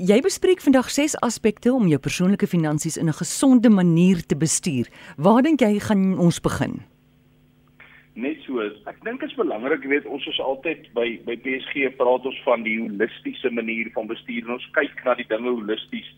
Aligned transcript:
jy 0.00 0.20
bespreek 0.24 0.62
vandag 0.64 0.88
ses 0.92 1.16
aspekte 1.20 1.72
om 1.72 1.88
jou 1.90 1.98
persoonlike 2.00 2.48
finansies 2.48 2.96
in 2.96 3.08
'n 3.08 3.20
gesonde 3.20 3.68
manier 3.68 4.26
te 4.26 4.36
bestuur. 4.36 4.88
Waar 5.16 5.42
dink 5.42 5.60
jy 5.60 5.78
gaan 5.78 6.18
ons 6.18 6.40
begin? 6.40 6.80
Net 8.14 8.36
so. 8.46 8.60
Ek 8.86 9.04
dink 9.04 9.20
dit 9.20 9.30
is 9.30 9.36
belangrik, 9.36 9.82
jy 9.82 9.88
weet, 9.88 10.06
ons 10.06 10.26
is 10.26 10.40
altyd 10.40 10.92
by 10.94 11.20
by 11.24 11.36
PSG 11.36 11.96
praat 11.96 12.26
ons 12.26 12.40
van 12.44 12.62
die 12.62 12.78
holistiese 12.80 13.50
manier 13.50 13.90
van 13.94 14.06
bestuur 14.06 14.42
en 14.44 14.50
ons 14.50 14.70
kyk 14.72 15.04
na 15.04 15.14
die 15.14 15.28
dinge 15.28 15.50
holisties. 15.50 16.10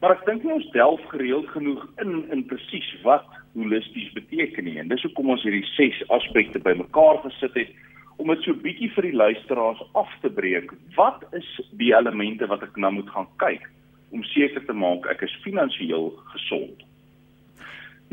Maar 0.00 0.10
ek 0.10 0.26
dink 0.26 0.44
ons 0.44 0.70
delf 0.72 1.00
gereeld 1.08 1.48
genoeg 1.48 1.86
in 2.02 2.30
in 2.30 2.44
presies 2.46 2.90
wat 3.02 3.26
holisties 3.54 4.12
beteken 4.12 4.64
nie. 4.64 4.78
En 4.78 4.88
dis 4.88 5.02
hoekom 5.02 5.30
ons 5.30 5.42
hierdie 5.42 5.66
ses 5.76 6.02
aspekte 6.08 6.58
bymekaar 6.58 7.22
gesit 7.22 7.54
het 7.54 7.70
om 8.18 8.32
dit 8.32 8.42
so 8.42 8.54
bietjie 8.62 8.90
vir 8.96 9.08
die 9.08 9.16
luisteraars 9.16 9.80
af 9.98 10.10
te 10.22 10.30
breek. 10.34 10.72
Wat 10.96 11.22
is 11.38 11.48
die 11.78 11.92
elemente 11.94 12.48
wat 12.50 12.64
ek 12.66 12.76
nou 12.76 12.90
moet 12.98 13.10
gaan 13.14 13.28
kyk 13.42 13.66
om 14.14 14.24
seker 14.32 14.64
te 14.66 14.74
maak 14.74 15.06
ek 15.12 15.22
is 15.26 15.40
finansiëel 15.44 16.10
gesond? 16.34 16.82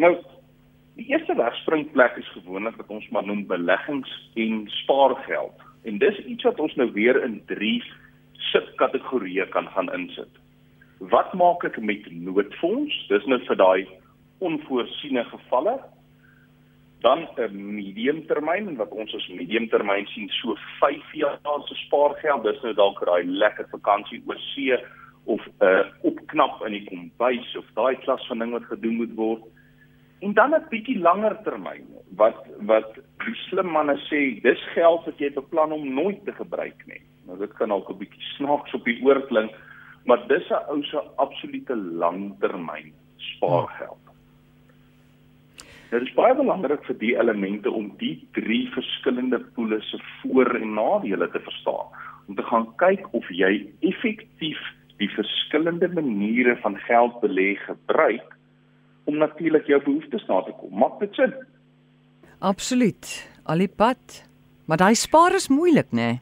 Nou, 0.01 0.13
die 0.99 1.07
eerste 1.09 1.35
wegspringplek 1.39 2.19
is 2.21 2.33
gewoonlik 2.35 2.77
wat 2.81 2.91
ons 2.93 3.07
maar 3.15 3.25
noem 3.25 3.45
beleggings 3.49 4.11
en 4.39 4.65
spaargeld. 4.83 5.63
En 5.89 5.97
dis 6.01 6.21
iets 6.25 6.45
wat 6.47 6.59
ons 6.59 6.75
nou 6.81 6.89
weer 6.93 7.17
in 7.23 7.39
drie 7.49 7.81
subkategorieë 8.51 9.49
kan 9.53 9.67
gaan 9.73 9.91
insit. 9.95 10.41
Wat 10.99 11.33
maak 11.33 11.65
ek 11.67 11.81
met 11.81 12.05
noodfonds? 12.11 12.93
Dis 13.09 13.25
nou 13.29 13.41
vir 13.47 13.59
daai 13.59 13.87
onvoorsiene 14.45 15.25
gevalle. 15.31 15.79
Dan 17.05 17.27
'n 17.37 17.75
mediumtermyn 17.75 18.75
wat 18.81 18.91
ons 18.91 19.13
as 19.15 19.27
mediumtermyn 19.27 20.07
sien 20.13 20.29
so 20.41 20.55
5 20.79 21.13
jaar 21.13 21.61
se 21.67 21.75
spaargeld. 21.85 22.43
Dis 22.43 22.61
nou 22.61 22.73
dalk 22.73 23.05
daai 23.05 23.23
lekker 23.25 23.67
vakansie 23.69 24.23
oor 24.25 24.39
see 24.53 24.77
of 25.25 25.41
'n 25.45 25.65
uh, 25.65 25.85
opknap 26.01 26.65
in 26.65 26.71
die 26.71 26.85
kombuis 26.89 27.55
of 27.57 27.67
daai 27.75 27.95
klas 28.05 28.25
van 28.27 28.39
ding 28.39 28.51
wat 28.51 28.65
gedoen 28.71 28.95
moet 28.95 29.13
word. 29.15 29.43
En 30.19 30.33
dan 30.33 30.55
'n 30.55 30.65
bietjie 30.69 30.99
langer 30.99 31.37
termyn 31.43 31.85
wat 32.15 32.41
wat 32.71 32.95
die 33.25 33.35
slim 33.49 33.69
manne 33.71 33.97
sê 34.09 34.41
dis 34.41 34.63
geld 34.73 35.05
wat 35.05 35.19
jy 35.19 35.29
beplan 35.33 35.71
om 35.71 35.93
nooit 35.93 36.25
te 36.25 36.33
gebruik 36.33 36.85
nie. 36.87 37.01
Nou 37.27 37.37
dit 37.37 37.53
kan 37.53 37.69
dalk 37.69 37.89
'n 37.89 37.97
bietjie 37.97 38.25
snaaks 38.37 38.73
op 38.73 38.83
die 38.85 39.01
oor 39.05 39.21
klink, 39.27 39.51
maar 40.05 40.27
dis 40.27 40.49
'n 40.49 40.65
ou 40.69 40.81
se 40.83 40.99
absolute 41.15 41.75
langtermyn 41.75 42.93
spaargeld. 43.17 44.04
Dit 45.95 46.09
is 46.09 46.15
baie 46.17 46.35
belangrik 46.35 46.81
vir 46.89 46.97
die 46.99 47.13
elemente 47.15 47.71
om 47.71 47.85
die 48.01 48.17
drie 48.35 48.65
verskillende 48.73 49.39
poele 49.55 49.77
se 49.87 49.99
voor- 50.21 50.57
en 50.59 50.73
nadele 50.75 51.29
te 51.31 51.39
verstaan. 51.39 51.87
Om 52.27 52.35
te 52.35 52.43
gaan 52.43 52.65
kyk 52.75 53.07
of 53.13 53.29
jy 53.29 53.69
effektief 53.79 54.59
die 54.99 55.07
verskillende 55.15 55.87
maniere 55.87 56.57
van 56.63 56.75
geld 56.87 57.15
belê 57.21 57.55
gebruik 57.63 58.35
om 59.05 59.17
natuurlik 59.17 59.67
jou 59.67 59.79
behoeftes 59.83 60.27
na 60.27 60.41
te 60.41 60.51
kom. 60.59 60.77
Maak 60.79 60.99
dit 60.99 61.15
sin? 61.15 61.33
Absoluut. 62.39 63.31
Alipad. 63.45 64.27
Maar 64.65 64.77
daai 64.77 64.95
spaar 64.95 65.35
is 65.35 65.47
moeilik, 65.47 65.91
né? 65.91 66.01
Nee? 66.01 66.19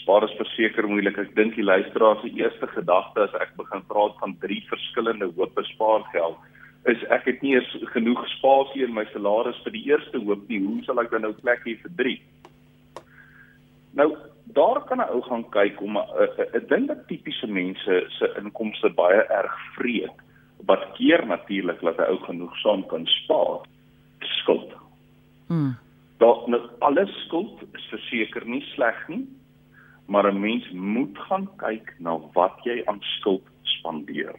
spaar 0.00 0.24
is 0.24 0.36
verseker 0.36 0.88
moeilik. 0.88 1.18
Ek 1.18 1.34
dink 1.36 1.54
die 1.54 1.64
luisteraar 1.64 2.18
se 2.20 2.30
eerste 2.34 2.66
gedagte 2.74 3.24
as 3.28 3.34
ek 3.40 3.52
begin 3.56 3.82
praat 3.88 4.16
van 4.18 4.36
drie 4.42 4.60
verskillende 4.68 5.30
hoope 5.36 5.62
spaargeld 5.70 6.38
is 6.88 7.02
ek 7.12 7.26
het 7.28 7.42
nie 7.42 7.54
eens 7.54 7.70
genoeg 7.92 8.22
spasie 8.36 8.84
in 8.84 8.94
my 8.94 9.04
salaris 9.12 9.58
vir 9.64 9.72
die 9.72 9.84
eerste 9.90 10.18
hoop 10.18 10.48
nie. 10.48 10.60
Hoe 10.64 10.82
sal 10.86 11.00
ek 11.02 11.10
dan 11.10 11.26
nou 11.26 11.32
plek 11.36 11.60
hê 11.66 11.76
vir 11.82 11.92
drie? 11.98 12.18
Nou, 13.98 14.16
daar 14.54 14.80
kan 14.88 15.00
'n 15.00 15.12
ou 15.12 15.20
gaan 15.22 15.44
kyk 15.50 15.80
om 15.82 15.98
'n 15.98 16.66
ding 16.68 16.86
wat 16.86 17.06
tipiese 17.08 17.46
mense 17.46 18.04
se 18.08 18.34
inkomste 18.38 18.88
baie 18.88 19.22
erg 19.28 19.54
vreet. 19.76 20.16
Wat 20.66 20.92
keer 20.96 21.26
natuurlik 21.26 21.80
dat 21.80 21.98
'n 21.98 22.10
ou 22.10 22.18
genoegsaam 22.18 22.86
kan 22.86 23.06
spaar. 23.06 23.60
Skuld. 24.20 24.72
Mm. 25.48 25.76
Daar 26.18 26.48
net 26.48 26.80
alles 26.80 27.24
skuld 27.24 27.60
is 27.74 27.84
verseker 27.90 28.46
nie 28.46 28.62
sleg 28.74 29.08
nie, 29.08 29.28
maar 30.06 30.32
'n 30.32 30.40
mens 30.40 30.70
moet 30.70 31.18
gaan 31.18 31.48
kyk 31.56 31.94
na 31.98 32.18
wat 32.32 32.58
jy 32.64 32.82
aan 32.86 33.00
skuld 33.00 33.44
spandeer. 33.62 34.34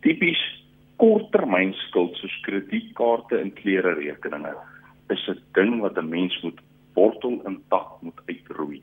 Tipies 0.00 0.55
korttermynskuld 0.96 2.16
soos 2.16 2.36
kredietkaarte 2.46 3.38
en 3.40 3.52
klere 3.52 3.94
rekeninge 3.98 4.54
is 5.14 5.28
'n 5.28 5.40
ding 5.54 5.80
wat 5.80 5.98
'n 5.98 6.08
mens 6.08 6.42
moet 6.42 6.60
wortel 6.94 7.40
en 7.44 7.62
tak 7.68 7.88
moet 8.00 8.20
uitroei. 8.26 8.82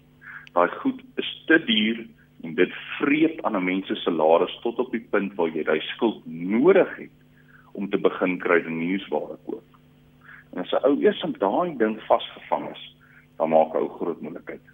Daai 0.54 0.70
goed 0.82 1.02
is 1.16 1.44
te 1.48 1.58
duur 1.66 2.06
en 2.44 2.56
dit 2.56 2.74
vreet 3.00 3.44
aan 3.44 3.56
'n 3.56 3.64
mens 3.64 3.88
se 3.88 3.96
salaris 3.96 4.60
tot 4.62 4.80
op 4.80 4.92
die 4.92 5.08
punt 5.12 5.34
waar 5.36 5.50
jy 5.50 5.64
daai 5.64 5.82
skuld 5.82 6.22
nodig 6.26 6.96
het 6.98 7.18
om 7.72 7.90
te 7.90 7.98
begin 7.98 8.38
kruideniersware 8.38 9.38
koop. 9.46 9.70
En 10.54 10.62
as 10.62 10.72
'n 10.72 10.86
ou 10.86 11.02
eers 11.02 11.24
op 11.24 11.40
daai 11.40 11.78
ding 11.78 12.02
vasgevang 12.02 12.70
is, 12.70 12.96
dan 13.38 13.50
maak 13.50 13.74
hy 13.74 13.88
groot 13.88 14.22
moeilikheid. 14.22 14.66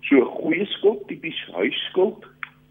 So 0.00 0.16
'n 0.16 0.34
goeie 0.40 0.66
skuld, 0.66 1.08
tipies 1.08 1.40
huisskuld, 1.52 2.26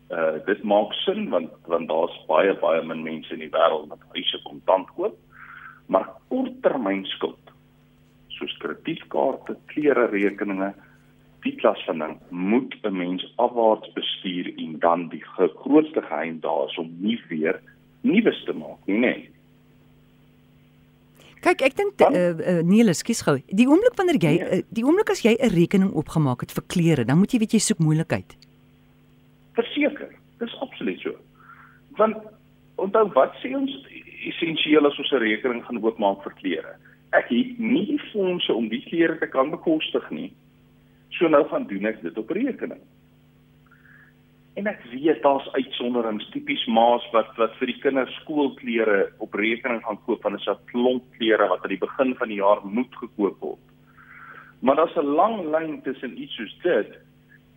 uh 0.09 0.45
dit 0.45 0.63
maak 0.63 0.93
sin 1.05 1.29
want 1.29 1.51
want 1.67 1.89
daar's 1.89 2.15
baie 2.27 2.53
baie 2.61 2.81
min 2.83 3.03
mense 3.03 3.33
in 3.33 3.39
die 3.39 3.53
wêreld 3.53 3.89
wat 3.89 4.05
huise 4.13 4.41
kontant 4.43 4.89
koop. 4.97 5.17
Maar 5.87 6.07
korttermynskuld 6.29 7.49
soos 8.39 8.53
kredietkaarte, 8.61 9.57
klere 9.73 10.07
rekeninge, 10.13 10.73
die 11.43 11.55
klas 11.59 11.81
van 11.87 11.99
ding 12.03 12.15
moet 12.29 12.75
'n 12.83 12.95
mens 12.95 13.23
afwaarts 13.35 13.91
bestuur 13.93 14.53
en 14.57 14.79
dan 14.79 15.09
die 15.09 15.23
grootste 15.25 16.01
geheim 16.01 16.39
daar 16.39 16.67
is 16.69 16.77
om 16.77 16.95
nie 16.99 17.19
weer 17.29 17.61
nuus 18.01 18.43
te 18.45 18.53
maak 18.53 18.79
nie, 18.85 18.97
nee. 18.97 19.29
Kyk, 21.39 21.61
ek 21.61 21.75
dink 21.75 22.01
eh 22.03 22.11
uh, 22.11 22.57
uh, 22.59 22.63
nee, 22.67 22.93
skus 22.93 23.21
gou. 23.23 23.37
Die 23.47 23.67
oomblik 23.67 23.95
wanneer 23.95 24.19
jy 24.19 24.33
uh, 24.43 24.61
die 24.75 24.83
oomblik 24.83 25.09
as 25.09 25.23
jy 25.23 25.37
'n 25.39 25.53
rekening 25.55 25.91
opgemaak 25.91 26.41
het 26.41 26.51
vir 26.51 26.63
klere, 26.67 27.05
dan 27.05 27.17
moet 27.17 27.31
jy 27.31 27.39
weet 27.39 27.53
jy 27.55 27.59
soek 27.59 27.79
moeilikheid. 27.79 28.35
Verseker, 29.55 29.98
absoluut 30.79 30.99
so. 30.99 31.15
Want 31.97 32.17
onthou 32.75 33.09
wat 33.13 33.35
sê 33.43 33.51
ons 33.55 33.71
essensieel 34.29 34.85
as 34.85 34.99
ons 34.99 35.11
'n 35.11 35.23
rekening 35.23 35.65
gaan 35.65 35.83
oopmaak 35.83 36.23
vir 36.23 36.33
klere? 36.41 36.73
Ek 37.11 37.27
het 37.29 37.59
nie 37.59 37.85
die 37.85 38.03
fondse 38.11 38.53
om 38.53 38.69
die 38.69 38.83
klere 38.87 39.17
te 39.19 39.27
kan 39.27 39.51
bekostig 39.51 40.09
nie. 40.11 40.31
So 41.09 41.27
nou 41.27 41.43
gaan 41.49 41.67
doen 41.67 41.85
ek 41.85 42.01
dit 42.01 42.17
op 42.17 42.29
rekening. 42.29 42.81
En 44.55 44.67
ek 44.67 44.83
weet 44.91 45.21
daar's 45.21 45.47
uitsonderings, 45.53 46.29
tipies 46.31 46.65
ma's 46.67 47.03
wat 47.11 47.35
wat 47.37 47.55
vir 47.59 47.67
die 47.67 47.79
kinders 47.79 48.15
skoolklere 48.21 49.11
op 49.19 49.33
rekening 49.33 49.81
gaan 49.83 49.99
koop 50.05 50.21
van 50.21 50.33
'n 50.33 50.39
soort 50.39 50.65
klomp 50.71 51.03
klere 51.17 51.47
wat 51.47 51.63
aan 51.63 51.69
die 51.69 51.85
begin 51.87 52.15
van 52.15 52.27
die 52.27 52.41
jaar 52.41 52.59
moet 52.63 52.95
gekoop 52.95 53.39
word. 53.39 53.59
Maar 54.61 54.75
daar's 54.75 54.95
'n 54.95 55.15
lang 55.15 55.51
lyn 55.51 55.81
tussen 55.81 56.21
iets 56.21 56.35
soos 56.35 56.59
dit 56.63 56.99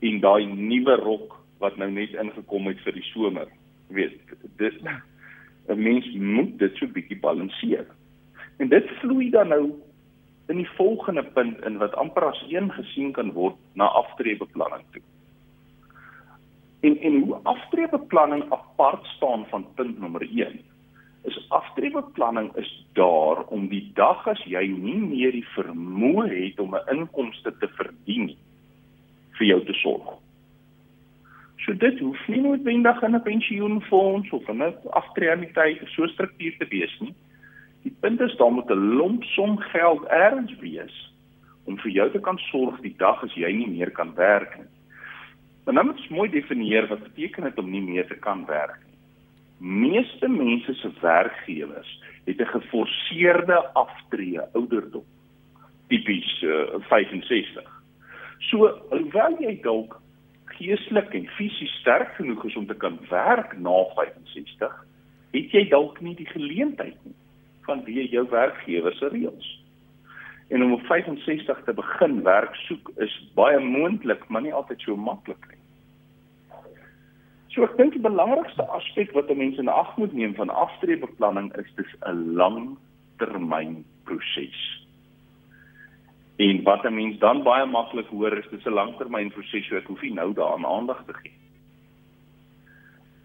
en 0.01 0.21
daai 0.21 0.47
nuwe 0.47 0.97
rok 0.97 1.42
wat 1.63 1.79
nou 1.81 1.91
net 1.91 2.15
ingekom 2.19 2.67
het 2.71 2.81
vir 2.85 2.99
die 2.99 3.07
somer. 3.13 3.49
Jy 3.89 3.95
weet, 3.95 4.19
dit 4.59 4.83
'n 4.83 5.79
mens 5.79 6.07
moet 6.15 6.59
dit 6.59 6.77
so 6.77 6.87
bietjie 6.87 7.19
balanseer. 7.21 7.87
En 8.59 8.69
dit 8.69 8.91
vloei 9.01 9.31
dan 9.31 9.49
nou 9.49 9.73
in 10.49 10.57
die 10.57 10.71
volgende 10.77 11.23
punt 11.23 11.65
in 11.65 11.79
wat 11.79 11.95
amper 11.95 12.25
as 12.25 12.45
een 12.49 12.73
gesien 12.73 13.13
kan 13.13 13.33
word 13.33 13.57
na 13.75 13.87
aftreebeplanning 13.87 14.83
toe. 14.93 15.03
En 16.81 16.99
en 16.99 17.21
hoe 17.23 17.39
aftreebeplanning 17.43 18.45
apart 18.51 19.07
staan 19.17 19.47
van 19.47 19.67
punt 19.75 19.99
nommer 19.99 20.23
1 20.23 20.61
is 21.23 21.47
aftreebeplanning 21.49 22.57
is 22.57 22.87
daar 22.93 23.45
om 23.45 23.69
die 23.69 23.91
dag 23.95 24.27
as 24.27 24.43
jy 24.45 24.65
nie 24.67 24.99
meer 24.99 25.33
die 25.33 25.47
vermoë 25.55 26.27
het 26.33 26.61
om 26.61 26.75
'n 26.75 26.97
inkomste 26.97 27.55
te 27.59 27.69
verdien 27.79 28.35
vir 29.39 29.47
jou 29.47 29.65
te 29.65 29.73
sorg. 29.73 30.22
So 31.65 31.75
dit 31.79 31.99
hoef 31.99 32.29
nie 32.29 32.41
noodwendig 32.41 33.03
in 33.03 33.15
'n 33.15 33.23
pensioenfonds 33.23 34.31
of 34.31 34.49
'n 34.49 34.63
aftreeaniteit 34.91 35.83
of 35.83 35.89
so 35.89 36.07
struktuur 36.07 36.57
te 36.59 36.67
wees 36.69 37.01
nie. 37.01 37.15
Die 37.83 37.97
punt 38.01 38.21
is 38.21 38.37
daar 38.37 38.53
moet 38.53 38.71
'n 38.71 38.95
lomp 38.97 39.25
som 39.25 39.59
geld 39.59 40.05
ergens 40.05 40.59
wees 40.59 41.13
om 41.65 41.79
vir 41.79 41.91
jou 41.91 42.11
te 42.11 42.21
kan 42.21 42.39
sorg 42.39 42.81
die 42.81 42.95
dag 42.97 43.23
as 43.23 43.35
jy 43.35 43.53
nie 43.53 43.69
meer 43.69 43.91
kan 43.91 44.15
werk 44.15 44.57
nie. 44.59 44.71
Maar 45.65 45.75
nou 45.75 45.87
moet 45.87 45.99
ons 45.99 46.09
mooi 46.09 46.31
definieer 46.31 46.89
wat 46.89 47.03
beteken 47.03 47.43
dit 47.43 47.59
om 47.59 47.71
nie 47.71 47.83
meer 47.83 48.07
te 48.07 48.19
kan 48.19 48.47
werk 48.47 48.81
nie. 48.87 48.99
Meeste 49.63 50.29
mense 50.29 50.75
se 50.75 50.91
werkgewers 51.01 52.03
het 52.25 52.41
'n 52.41 52.47
geforseerde 52.47 53.73
aftree 53.75 54.41
ouderdom. 54.53 55.05
Tipies 55.89 56.43
uh, 56.43 56.81
65. 56.81 57.83
So, 58.39 58.67
alhoewel 58.91 59.37
jy 59.39 59.61
dalk 59.63 60.02
geestelik 60.63 61.15
en 61.15 61.27
fisies 61.37 61.75
sterk 61.81 62.15
genoeg 62.19 62.45
is 62.45 62.57
om 62.57 62.67
te 62.67 62.75
kan 62.75 62.99
werk 63.11 63.59
na 63.59 63.75
65, 63.97 64.79
het 65.33 65.57
jy 65.57 65.65
dalk 65.69 66.01
nie 66.01 66.15
die 66.19 66.29
geleentheid 66.31 66.99
nie 67.05 67.17
vanweë 67.67 68.09
jou 68.11 68.25
werkgewer 68.31 68.95
se 68.99 69.09
reëls. 69.13 69.49
En 70.53 70.65
om 70.65 70.73
op 70.73 70.83
65 70.89 71.63
te 71.65 71.73
begin 71.73 72.23
werk 72.27 72.55
soek 72.67 72.91
is 72.97 73.15
baie 73.39 73.61
moontlik, 73.63 74.27
maar 74.29 74.43
nie 74.43 74.55
altyd 74.55 74.83
so 74.83 74.97
maklik 74.97 75.47
nie. 75.49 75.61
So 77.55 77.65
ek 77.69 77.77
dink 77.77 77.95
die 77.95 78.03
belangrikste 78.03 78.65
aspek 78.77 79.13
wat 79.13 79.31
'n 79.31 79.39
mens 79.39 79.59
in 79.59 79.69
ag 79.69 79.97
moet 79.97 80.13
neem 80.13 80.35
van 80.35 80.51
aftreebeplanning 80.51 81.53
is 81.57 81.71
dis 81.77 81.93
'n 82.09 82.35
langtermyn 82.35 83.85
proses. 84.05 84.82
En 86.37 86.63
wat 86.63 86.85
'n 86.85 86.95
mens 86.95 87.19
dan 87.19 87.43
baie 87.43 87.67
maklik 87.67 88.07
hoor 88.07 88.39
is 88.39 88.49
dis 88.51 88.65
'n 88.65 88.73
langtermynproses, 88.73 89.67
so 89.67 89.77
ek 89.77 89.87
hoef 89.87 90.03
nie 90.03 90.15
nou 90.15 90.33
daaraan 90.33 90.67
aandag 90.67 91.05
te 91.07 91.15
gee. 91.15 91.33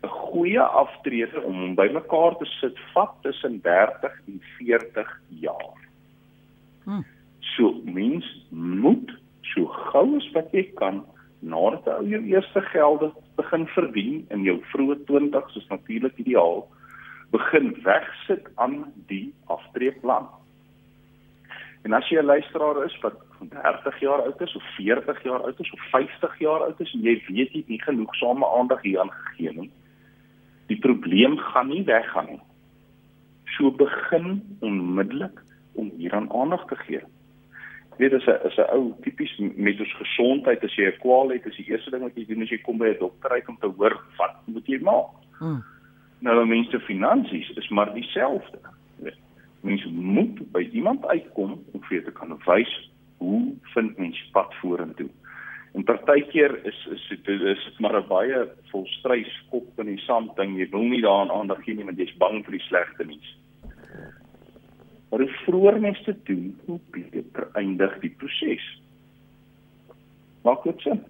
'n 0.03 0.07
Goeie 0.07 0.61
aftrede 0.61 1.41
om 1.41 1.59
hom 1.61 1.75
bymekaar 1.75 2.37
te 2.37 2.45
sit 2.45 2.77
vat 2.93 3.13
tussen 3.21 3.61
30 3.61 4.21
en 4.27 4.41
40 4.57 5.21
jaar. 5.29 5.79
Hmm. 6.83 7.05
So 7.39 7.81
mens 7.83 8.45
moet 8.49 9.11
so 9.41 9.65
gou 9.65 10.15
as 10.17 10.31
wat 10.31 10.51
jy 10.51 10.63
kan 10.75 11.05
nadat 11.39 12.01
jy 12.01 12.09
jou 12.09 12.23
eerste 12.25 12.61
gelde 12.61 13.11
begin 13.35 13.67
verdien 13.67 14.25
in 14.33 14.43
jou 14.43 14.57
vroeë 14.73 14.97
20's 15.09 15.55
is 15.55 15.67
natuurlik 15.69 16.17
ideaal 16.17 16.65
begin 17.31 17.73
wegsit 17.83 18.47
aan 18.55 18.85
die 19.07 19.33
aftreeplan. 19.51 20.27
En 21.83 21.93
as 21.93 22.09
jy 22.09 22.19
'n 22.19 22.25
luisteraar 22.25 22.85
is 22.85 22.99
wat 23.01 23.15
30 23.39 23.99
jaar 23.99 24.21
oud 24.21 24.41
is 24.41 24.55
of 24.55 24.63
40 24.75 25.23
jaar 25.23 25.41
oud 25.41 25.59
is 25.59 25.71
of 25.71 25.81
50 25.89 26.39
jaar 26.39 26.61
oud 26.61 26.79
is 26.79 26.93
en 26.93 27.01
jy 27.01 27.23
weet 27.27 27.51
jy 27.53 27.59
het 27.59 27.67
nie 27.67 27.81
genoegsame 27.81 28.47
aandag 28.57 28.81
hieraan 28.81 29.11
gegee 29.11 29.51
nie, 29.53 29.71
die 30.67 30.79
probleem 30.79 31.37
gaan 31.37 31.67
nie 31.67 31.83
weggaan 31.83 32.25
nie. 32.25 32.41
So 33.45 33.71
begin 33.71 34.57
onmiddellik 34.59 35.43
om 35.73 35.91
hieraan 35.97 36.31
aandag 36.31 36.65
te 36.65 36.75
gee. 36.75 37.01
Weet 37.97 38.13
as 38.13 38.27
'n 38.27 38.47
is 38.47 38.57
'n 38.57 38.69
ou 38.73 38.93
tipies 39.01 39.37
met 39.37 39.79
ons 39.79 39.93
gesondheid 39.93 40.63
as 40.63 40.75
jy 40.75 40.85
'n 40.87 40.99
kwaal 40.99 41.29
het, 41.29 41.45
is 41.45 41.55
die 41.55 41.69
eerste 41.69 41.91
ding 41.91 42.03
wat 42.03 42.15
jy 42.15 42.25
doen 42.25 42.41
as 42.41 42.49
jy 42.49 42.57
kom 42.57 42.77
by 42.77 42.87
'n 42.87 42.99
dokter 42.99 43.31
uit 43.31 43.47
om 43.47 43.57
te 43.57 43.67
hoor 43.67 44.01
wat 44.17 44.35
moet 44.45 44.67
jy 44.67 44.79
maak. 44.79 45.09
Hmm. 45.39 45.63
Nou 46.19 46.45
mense 46.45 46.79
finansies 46.79 47.49
is 47.49 47.69
maar 47.69 47.93
dieselfde 47.93 48.59
mens 49.67 49.85
moet 49.91 50.39
by 50.55 50.63
iemand 50.71 51.05
uitkom 51.05 51.57
om 51.73 51.87
vir 51.89 52.03
te 52.05 52.13
kan 52.15 52.33
wys 52.47 52.73
hoe 53.21 53.41
vind 53.73 53.97
mens 53.97 54.19
pad 54.33 54.53
vorentoe. 54.61 55.09
En 55.75 55.83
partykeer 55.85 56.55
is 56.65 56.77
is 56.93 57.03
dit 57.09 57.27
is, 57.27 57.65
is 57.71 57.79
maar 57.79 57.97
'n 57.99 58.07
baie 58.07 58.47
volstrys 58.71 59.33
kop 59.49 59.79
in 59.79 59.91
die 59.93 60.03
sand 60.05 60.35
ding. 60.35 60.57
Jy 60.57 60.69
wil 60.71 60.87
nie 60.89 61.01
daaraan 61.01 61.31
aandag 61.31 61.63
gee 61.63 61.75
nie 61.75 61.85
want 61.85 61.97
jy's 61.97 62.17
bang 62.17 62.43
vir 62.45 62.57
die 62.57 62.65
slegte 62.67 63.05
nuus. 63.05 63.37
Maar 65.09 65.19
hoe 65.19 65.39
vroeër 65.45 65.79
mens 65.79 66.03
dit 66.05 66.25
doen, 66.25 66.59
hoe 66.65 66.79
beter 66.91 67.47
eindig 67.53 67.99
die 67.99 68.09
proses. 68.09 68.65
Maak 70.43 70.63
dit 70.63 70.81
sin? 70.81 71.03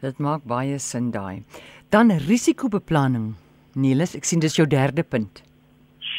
Dit 0.00 0.18
maak 0.18 0.44
baie 0.44 0.78
sin 0.78 1.10
daai. 1.10 1.42
Dan 1.90 2.10
risikobeplanning. 2.10 3.34
Niels, 3.74 4.14
ek 4.16 4.24
sien 4.24 4.40
dis 4.40 4.56
jou 4.56 4.66
derde 4.66 5.02
punt. 5.02 5.45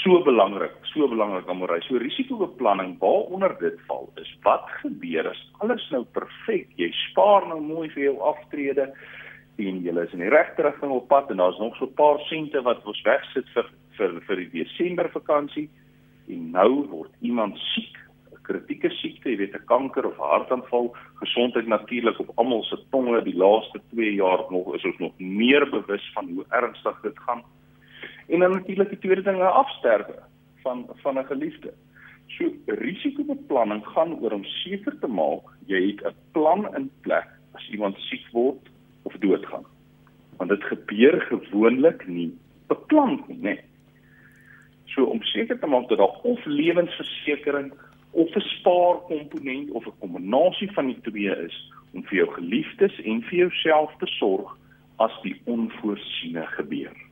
So 0.03 0.21
belangrik 0.23 0.77
so 0.97 1.07
belangrik 1.07 1.49
om 1.49 1.63
ry. 1.69 1.79
So 1.85 1.97
risikobeplanning 2.01 2.97
waaronder 3.01 3.55
dit 3.59 3.77
val 3.87 4.09
is 4.21 4.29
wat 4.45 4.65
gebeur 4.81 5.29
as 5.29 5.39
alles 5.63 5.85
nou 5.93 6.03
perfek. 6.17 6.69
Jy 6.77 6.89
spaar 7.09 7.47
nou 7.49 7.59
mooi 7.61 7.89
vir 7.93 8.09
jou 8.09 8.17
aftrede 8.31 8.91
en 9.57 9.81
jy 9.81 9.93
is 10.03 10.13
in 10.13 10.21
die 10.21 10.33
regte 10.33 10.65
rigting 10.65 10.93
op 10.93 11.07
pad 11.09 11.31
en 11.33 11.41
daar's 11.41 11.59
nog 11.59 11.75
so 11.77 11.85
'n 11.85 11.97
paar 11.97 12.19
sente 12.29 12.61
wat 12.61 12.85
ons 12.85 13.01
wegsit 13.01 13.47
vir 13.53 13.69
vir 13.97 14.21
vir 14.27 14.35
die 14.35 14.63
Desember 14.63 15.09
vakansie 15.09 15.69
en 16.27 16.51
nou 16.51 16.87
word 16.89 17.11
iemand 17.21 17.57
siek, 17.73 17.97
'n 18.31 18.43
kritieke 18.43 18.89
siekte, 18.89 19.29
jy 19.29 19.37
weet 19.37 19.55
'n 19.55 19.65
kanker 19.65 20.05
of 20.05 20.17
hartaanval, 20.17 20.95
gesondheid 21.15 21.67
natuurlik 21.67 22.19
op 22.19 22.31
almal 22.35 22.63
se 22.63 22.77
tonge 22.91 23.23
die 23.23 23.37
laaste 23.37 23.81
2 23.93 24.13
jaar 24.13 24.45
nog 24.49 24.75
is 24.75 24.85
ons 24.85 24.97
nog 24.97 25.13
meer 25.17 25.69
bewus 25.69 26.11
van 26.13 26.29
hoe 26.29 26.45
ernstig 26.49 27.01
dit 27.01 27.19
gaan. 27.19 27.43
En 28.27 28.39
dan 28.39 28.51
natuurlik 28.51 28.89
die 28.89 28.99
tweede 28.99 29.21
ding, 29.21 29.37
'n 29.37 29.57
afsterwe 29.63 30.19
van 30.61 30.85
van 31.03 31.17
'n 31.17 31.25
geliefde. 31.25 31.73
So 32.27 32.51
risikobeplanning 32.65 33.85
gaan 33.85 34.19
oor 34.19 34.31
om 34.31 34.43
seker 34.43 34.99
te 34.99 35.07
maak 35.07 35.45
jy 35.65 35.81
het 35.87 36.01
'n 36.05 36.15
plan 36.31 36.75
in 36.75 36.91
plek 37.01 37.27
as 37.53 37.69
iemand 37.69 37.97
siek 37.97 38.27
word 38.31 38.69
of 39.01 39.13
doodgaan. 39.13 39.65
Want 40.37 40.49
dit 40.49 40.63
gebeur 40.63 41.21
gewoonlik 41.21 42.07
nie 42.07 42.37
beplan 42.67 43.23
nie, 43.27 43.37
né? 43.41 43.57
So 44.85 45.03
om 45.03 45.23
seker 45.23 45.59
te 45.59 45.67
maak 45.67 45.87
dat 45.89 45.97
daar 45.97 46.19
of 46.23 46.45
lewensversekering 46.45 47.73
of 48.11 48.35
'n 48.35 48.39
spaarkomponent 48.39 49.71
of 49.71 49.85
'n 49.85 49.99
kombinasie 49.99 50.71
van 50.71 50.85
die 50.85 51.01
twee 51.01 51.35
is 51.45 51.71
om 51.93 52.03
vir 52.03 52.17
jou 52.17 52.33
geliefdes 52.33 53.01
en 53.01 53.21
vir 53.21 53.37
jouself 53.37 53.95
te 53.99 54.05
sorg 54.05 54.57
as 54.95 55.21
die 55.21 55.41
onvoorsiene 55.45 56.45
gebeur. 56.45 57.06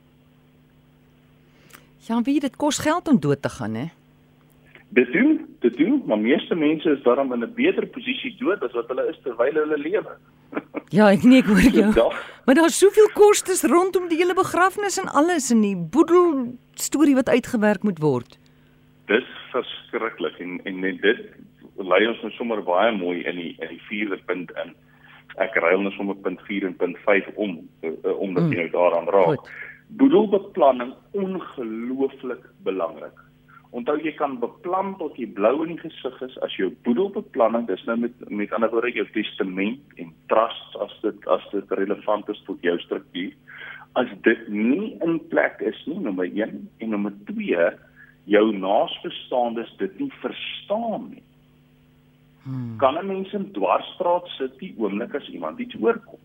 Ja, 2.06 2.20
wie 2.22 2.38
dit 2.40 2.56
kos 2.56 2.78
geld 2.78 3.08
om 3.08 3.18
dood 3.20 3.42
te 3.42 3.48
gaan, 3.48 3.74
hè? 3.74 3.86
Dit 4.94 5.12
doen, 5.12 5.40
dit 5.60 5.76
doen, 5.76 6.02
maar 6.06 6.18
meeste 6.18 6.54
mense 6.54 6.90
is 6.90 7.02
daarom 7.02 7.32
in 7.32 7.42
'n 7.42 7.54
beter 7.54 7.86
posisie 7.86 8.36
dood 8.38 8.62
as 8.62 8.72
wat 8.72 8.88
hulle 8.88 9.08
is 9.10 9.18
terwyl 9.22 9.54
hulle 9.54 9.78
lewe. 9.78 10.12
ja, 10.98 11.10
ek 11.10 11.22
nie 11.22 11.38
ek 11.38 11.50
hoor 11.50 11.58
jou. 11.60 12.12
maar 12.46 12.54
daar's 12.54 12.78
soveel 12.78 13.10
kostes 13.14 13.62
rondom 13.62 14.08
die 14.08 14.18
hele 14.18 14.34
begrafnis 14.34 14.98
en 14.98 15.08
alles 15.08 15.50
in 15.50 15.60
die 15.60 15.76
boedel 15.76 16.54
storie 16.74 17.14
wat 17.14 17.28
uitgewerk 17.28 17.82
moet 17.82 17.98
word. 17.98 18.38
Dis 19.06 19.26
verskriklik 19.50 20.38
en 20.38 20.60
en 20.64 20.80
dit 20.80 21.20
lei 21.76 22.06
ons 22.06 22.22
nou 22.22 22.32
sommer 22.32 22.62
baie 22.62 22.92
mooi 22.92 23.18
in 23.26 23.36
die 23.36 23.56
in 23.58 23.68
die 23.68 23.82
vierde 23.88 24.18
punt 24.26 24.50
in. 24.64 24.74
Ek 25.36 25.54
ruil 25.54 25.80
nou 25.80 25.92
sommer 25.92 26.14
punt 26.14 26.40
4 26.40 26.66
en 26.66 26.76
punt 26.76 26.98
5 26.98 27.26
om 27.34 27.58
uh, 27.82 27.90
uh, 27.90 28.18
omdat 28.18 28.44
mm. 28.44 28.52
jy 28.52 28.56
nou 28.56 28.70
daaraan 28.70 29.08
raak. 29.08 29.40
Goed 29.42 29.50
boedelbeplanning 29.88 30.94
ongelooflik 31.14 32.42
belangrik. 32.66 33.14
Onthou 33.76 33.96
jy 34.00 34.12
kan 34.16 34.38
beplan 34.40 34.94
tot 35.00 35.18
jy 35.18 35.26
blou 35.36 35.64
in 35.64 35.74
die 35.74 35.82
gesig 35.82 36.20
is 36.24 36.36
as 36.46 36.54
jou 36.58 36.70
boedelbeplanning, 36.86 37.66
dis 37.68 37.82
nou 37.88 37.96
met 38.00 38.30
met 38.30 38.52
ander 38.56 38.70
woorde 38.72 38.94
jou 38.94 39.06
testament 39.14 39.98
en 40.00 40.12
trust 40.32 40.78
as 40.84 40.94
dit 41.02 41.28
as 41.34 41.44
dit 41.52 41.74
relevant 41.80 42.30
is 42.32 42.42
tot 42.46 42.62
jou 42.64 42.76
struktuur. 42.84 43.34
As 43.96 44.10
dit 44.24 44.48
nie 44.52 44.94
in 45.04 45.18
plek 45.32 45.60
is 45.64 45.78
nie, 45.86 45.98
nommer 46.00 46.28
1 46.28 46.56
en 46.84 46.90
nommer 46.92 47.14
2, 47.30 47.68
jou 48.28 48.44
naasbestaandes 48.52 49.72
dit 49.80 50.00
nie 50.00 50.12
verstaan 50.20 51.10
nie. 51.14 51.24
Hmm. 52.46 52.76
Kan 52.78 52.98
'n 52.98 53.06
mens 53.06 53.32
in 53.32 53.50
dwarsstraat 53.52 54.28
sit 54.38 54.58
die 54.58 54.74
oomblik 54.78 55.14
as 55.14 55.28
iemand 55.28 55.58
iets 55.58 55.74
hoorkom? 55.74 56.20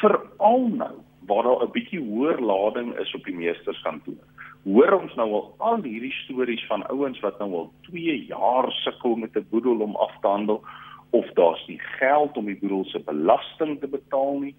Veral 0.00 0.68
nou 0.68 0.96
waar 1.26 1.42
daar 1.42 1.62
'n 1.62 1.70
bietjie 1.72 2.00
hoër 2.00 2.40
lading 2.40 2.98
is 2.98 3.14
op 3.14 3.24
die 3.24 3.34
meesterskantoor. 3.34 4.22
Hoor 4.64 4.92
ons 5.00 5.14
nou 5.14 5.32
al 5.32 5.54
al 5.58 5.82
hierdie 5.82 6.12
stories 6.12 6.66
van 6.66 6.86
ouens 6.86 7.20
wat 7.20 7.38
nou 7.38 7.52
al 7.54 7.72
2 7.80 8.24
jaar 8.26 8.70
sukkel 8.70 9.16
met 9.16 9.36
'n 9.36 9.46
boedel 9.50 9.80
om 9.80 9.96
af 9.96 10.14
te 10.20 10.28
handel 10.28 10.64
of 11.10 11.26
daar's 11.32 11.66
nie 11.66 11.78
geld 11.78 12.36
om 12.36 12.44
die 12.44 12.58
boedel 12.60 12.84
se 12.84 13.00
belasting 13.00 13.80
te 13.80 13.88
betaal 13.88 14.38
nie. 14.38 14.54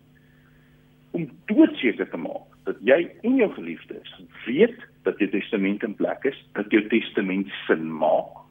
Om 1.11 1.29
doodseker 1.45 2.09
te 2.09 2.17
maak 2.17 2.49
dat 2.63 2.75
jy 2.81 3.11
en 3.21 3.35
jou 3.35 3.49
geliefdes 3.53 4.21
weet 4.45 4.79
dat 5.03 5.19
jou 5.19 5.29
testament 5.29 5.83
in 5.83 5.95
plek 5.95 6.23
is, 6.23 6.37
dat 6.53 6.71
jou 6.71 6.87
testament 6.87 7.47
sin 7.67 7.97
maak. 7.97 8.43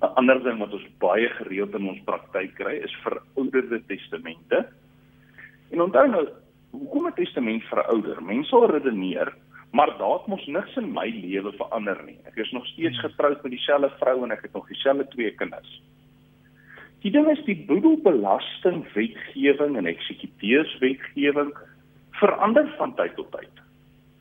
'n 0.00 0.14
Ander 0.16 0.42
ding 0.42 0.58
wat 0.58 0.72
ons 0.72 0.88
baie 0.98 1.28
gereeld 1.28 1.74
in 1.74 1.88
ons 1.88 2.04
praktyk 2.04 2.54
kry, 2.54 2.80
is 2.80 2.96
verouderde 3.04 3.82
testamente. 3.86 4.66
En 5.70 5.82
onthou 5.82 6.08
nou, 6.08 6.28
hoekom 6.70 7.06
'n 7.06 7.14
testament 7.14 7.62
verouder? 7.62 8.22
Mense 8.22 8.48
sal 8.48 8.70
redeneer, 8.70 9.34
maar 9.72 9.88
het 9.88 10.26
mos 10.26 10.46
niks 10.46 10.76
in 10.76 10.92
my 10.92 11.08
lewe 11.08 11.52
verander 11.52 12.02
nie. 12.04 12.18
Ek 12.24 12.36
is 12.36 12.50
nog 12.50 12.66
steeds 12.66 13.00
hmm. 13.00 13.08
getroud 13.08 13.42
met 13.42 13.52
dieselfde 13.52 13.90
vrou 13.98 14.22
en 14.24 14.30
ek 14.30 14.42
het 14.42 14.52
nog 14.52 14.66
dieselfde 14.66 15.08
twee 15.08 15.34
kinders. 15.34 15.82
Die 17.00 17.10
ding 17.10 17.28
is 17.30 17.44
die 17.44 17.64
boedelbelasting 17.66 18.84
wetgewing 18.92 19.76
en 19.76 19.86
eksekuteurswetgewing 19.86 21.54
verander 22.10 22.74
van 22.76 22.94
tyd 22.94 23.14
tot 23.16 23.30
tyd. 23.32 23.62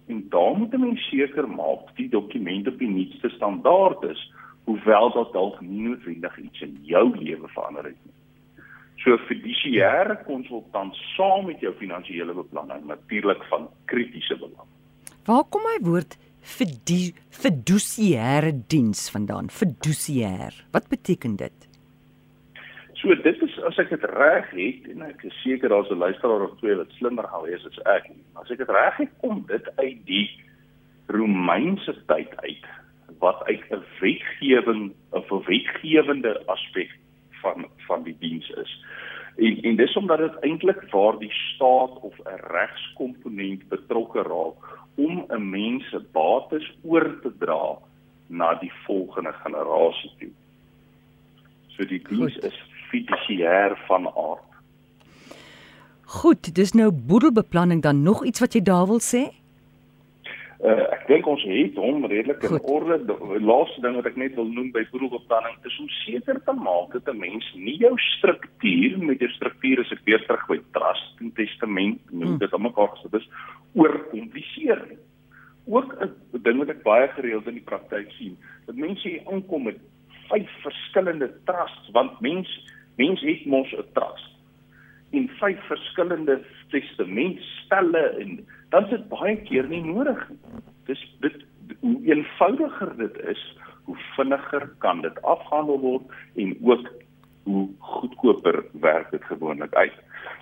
En 0.08 0.24
daar 0.30 0.56
moet 0.58 0.78
mense 0.78 1.04
seker 1.04 1.50
maak 1.50 1.92
die 1.96 2.10
dokument 2.10 2.68
op 2.68 2.78
die 2.80 2.90
nuutste 2.90 3.30
standaard 3.30 4.04
is, 4.04 4.22
hoewel 4.64 5.12
dit 5.12 5.34
dalk 5.34 5.60
nie 5.62 5.82
noodwendig 5.90 6.38
iets 6.38 6.62
in 6.62 6.80
jou 6.88 7.06
lewe 7.18 7.48
verander 7.48 7.92
het 7.92 8.00
nie. 8.06 8.19
So 9.04 9.16
fidusiëre 9.30 10.18
konsultant 10.28 10.96
saam 11.16 11.46
met 11.48 11.62
jou 11.64 11.74
finansiële 11.80 12.34
beplanning 12.36 12.84
natuurlik 12.90 13.44
van 13.52 13.70
kritiese 13.92 14.36
belang. 14.42 14.68
Waar 15.30 15.46
kom 15.50 15.64
my 15.64 15.78
woord 15.86 16.18
fidusiëre 17.40 18.52
diens 18.68 19.10
vandaan? 19.14 19.50
Fidusiër. 19.50 20.54
Wat 20.76 20.88
beteken 20.92 21.36
dit? 21.40 21.70
So 23.00 23.16
dit 23.16 23.42
is 23.46 23.56
as 23.64 23.78
ek 23.80 23.90
dit 23.94 24.04
reg 24.12 24.50
het 24.52 24.88
en 24.92 25.02
ek 25.08 25.24
is 25.24 25.38
seker 25.46 25.70
daar's 25.72 25.92
'n 25.92 26.04
luisteraar 26.04 26.42
of 26.50 26.58
twee 26.60 26.76
wat 26.76 26.92
slimmer 27.00 27.28
gaan 27.28 27.46
wees 27.48 27.66
as 27.66 27.80
ek. 27.86 28.12
As 28.36 28.52
ek 28.52 28.58
dit 28.58 28.70
reg 28.70 28.98
het, 28.98 29.12
kom 29.22 29.46
dit 29.48 29.66
uit 29.78 30.06
die 30.06 30.30
Romeinse 31.08 31.96
tyd 32.08 32.36
uit 32.44 32.66
wat 33.20 33.44
uit 33.48 33.64
'n 33.72 33.84
wetgewing 34.02 34.92
of 35.12 35.32
'n 35.32 35.44
wetgewende 35.48 36.44
aspek 36.48 36.92
van 37.42 37.66
van 37.88 38.04
die 38.04 38.16
diens 38.20 38.50
is. 38.50 38.86
En 39.38 39.62
en 39.62 39.76
dis 39.76 39.96
omdat 39.96 40.18
dit 40.18 40.40
eintlik 40.40 40.82
waar 40.92 41.20
die 41.20 41.34
staat 41.34 42.00
of 42.02 42.16
'n 42.20 42.42
regskomponent 42.52 43.68
betrokke 43.68 44.22
raak 44.22 44.58
om 44.96 45.26
'n 45.28 45.50
mens 45.50 45.90
se 45.90 46.00
bates 46.12 46.78
oor 46.84 47.20
te 47.22 47.32
dra 47.40 47.78
na 48.28 48.54
die 48.54 48.74
volgende 48.86 49.34
generasie 49.34 50.12
toe. 50.20 50.32
So 51.68 51.86
die 51.86 52.02
diens 52.10 52.38
is 52.38 52.58
fiduciêr 52.92 53.78
van 53.88 54.08
aard. 54.08 54.46
Goed, 56.10 56.56
dis 56.56 56.72
nou 56.74 56.92
boedelbeplanning 56.92 57.82
dan 57.82 58.04
nog 58.04 58.26
iets 58.26 58.40
wat 58.40 58.54
jy 58.54 58.62
daar 58.62 58.88
wil 58.88 59.00
sê? 59.00 59.39
Uh, 60.60 60.90
ek 60.92 61.06
dink 61.08 61.28
ons 61.32 61.44
het 61.48 61.78
hom 61.80 62.04
redelik 62.12 62.42
in 62.44 62.58
orde. 62.68 62.98
Die 63.08 63.44
laaste 63.48 63.80
ding 63.80 63.94
wat 63.96 64.10
ek 64.10 64.18
net 64.20 64.34
wil 64.36 64.50
noem 64.52 64.74
by 64.76 64.82
boedelbeplanning 64.92 65.56
is 65.70 65.78
om 65.80 65.88
seker 66.02 66.42
te 66.44 66.56
maak 66.58 66.92
dat 66.92 67.08
'n 67.08 67.20
mens 67.20 67.46
nie 67.56 67.78
jou 67.80 67.94
struktuur 67.96 68.98
met 69.00 69.24
jou 69.24 69.30
struktuur 69.38 69.80
as 69.80 69.94
ek 69.96 70.04
weer 70.04 70.20
terug 70.28 70.44
by 70.50 70.60
trust 70.76 71.22
en 71.24 71.32
testament 71.32 72.02
noem 72.12 72.36
hmm. 72.36 72.42
dit 72.44 72.52
almal 72.52 72.76
gesit 72.76 73.16
is 73.22 73.30
oorkompliseer 73.74 74.84
nie. 74.90 75.00
Ook 75.66 75.96
'n 75.96 76.44
ding 76.44 76.58
wat 76.60 76.76
ek 76.76 76.84
baie 76.84 77.08
gereeld 77.08 77.48
in 77.48 77.56
die 77.56 77.70
praktyk 77.72 78.12
sien, 78.20 78.36
dat 78.68 78.76
mense 78.76 79.08
hier 79.08 79.24
aankom 79.32 79.64
met 79.64 79.80
vyf 80.28 80.50
verskillende 80.62 81.32
trusts 81.46 81.90
want 81.96 82.20
mens 82.20 82.52
mens 82.98 83.22
het 83.22 83.46
mos 83.46 83.72
'n 83.72 83.88
trust 83.94 84.36
in 85.12 85.30
vyf 85.40 85.60
verskillende 85.68 86.42
testamentstelle 86.70 88.04
en 88.20 88.46
dan 88.70 88.84
is 88.84 88.90
dit 88.90 89.10
baie 89.10 89.36
keer 89.48 89.68
nie 89.68 89.82
nodig 89.84 90.20
nie. 90.30 90.64
Dis 90.90 91.02
dit 91.26 91.46
hoe 91.80 91.98
eenvoudiger 92.06 92.96
dit 92.98 93.18
is, 93.32 93.42
hoe 93.90 93.98
vinniger 94.16 94.70
kan 94.84 95.02
dit 95.02 95.22
afgehandel 95.22 95.80
word 95.80 96.18
en 96.36 96.56
ook 96.62 96.90
hoe 97.50 97.68
goedkoper 97.80 98.64
werk 98.82 99.12
dit 99.12 99.24
gewoonlik 99.24 99.74
uit. 99.74 99.94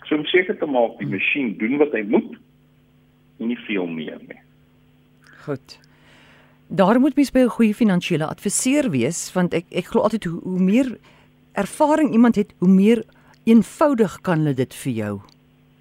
So 0.03 0.15
om 0.15 0.25
seker 0.25 0.57
te 0.57 0.65
maak 0.65 0.97
die 0.99 1.07
masjien 1.07 1.55
doen 1.61 1.77
wat 1.79 1.95
hy 1.95 2.03
moet 2.07 2.35
en 3.39 3.51
nie 3.51 3.59
veel 3.67 3.87
meer 3.87 4.19
nie. 4.27 4.41
Goed. 5.45 5.77
Daar 6.67 6.99
moet 6.99 7.15
mens 7.15 7.31
by 7.31 7.45
'n 7.45 7.55
goeie 7.55 7.75
finansiële 7.75 8.27
adviseur 8.27 8.89
wees 8.91 9.31
want 9.33 9.53
ek 9.53 9.65
ek 9.71 9.85
glo 9.85 10.01
altyd 10.01 10.23
hoe, 10.23 10.39
hoe 10.43 10.59
meer 10.59 10.97
ervaring 11.53 12.11
iemand 12.11 12.35
het, 12.35 12.53
hoe 12.59 12.69
meer 12.69 13.03
eenvoudig 13.43 14.21
kan 14.21 14.37
hulle 14.37 14.53
dit 14.53 14.73
vir 14.73 14.93
jou 14.93 15.21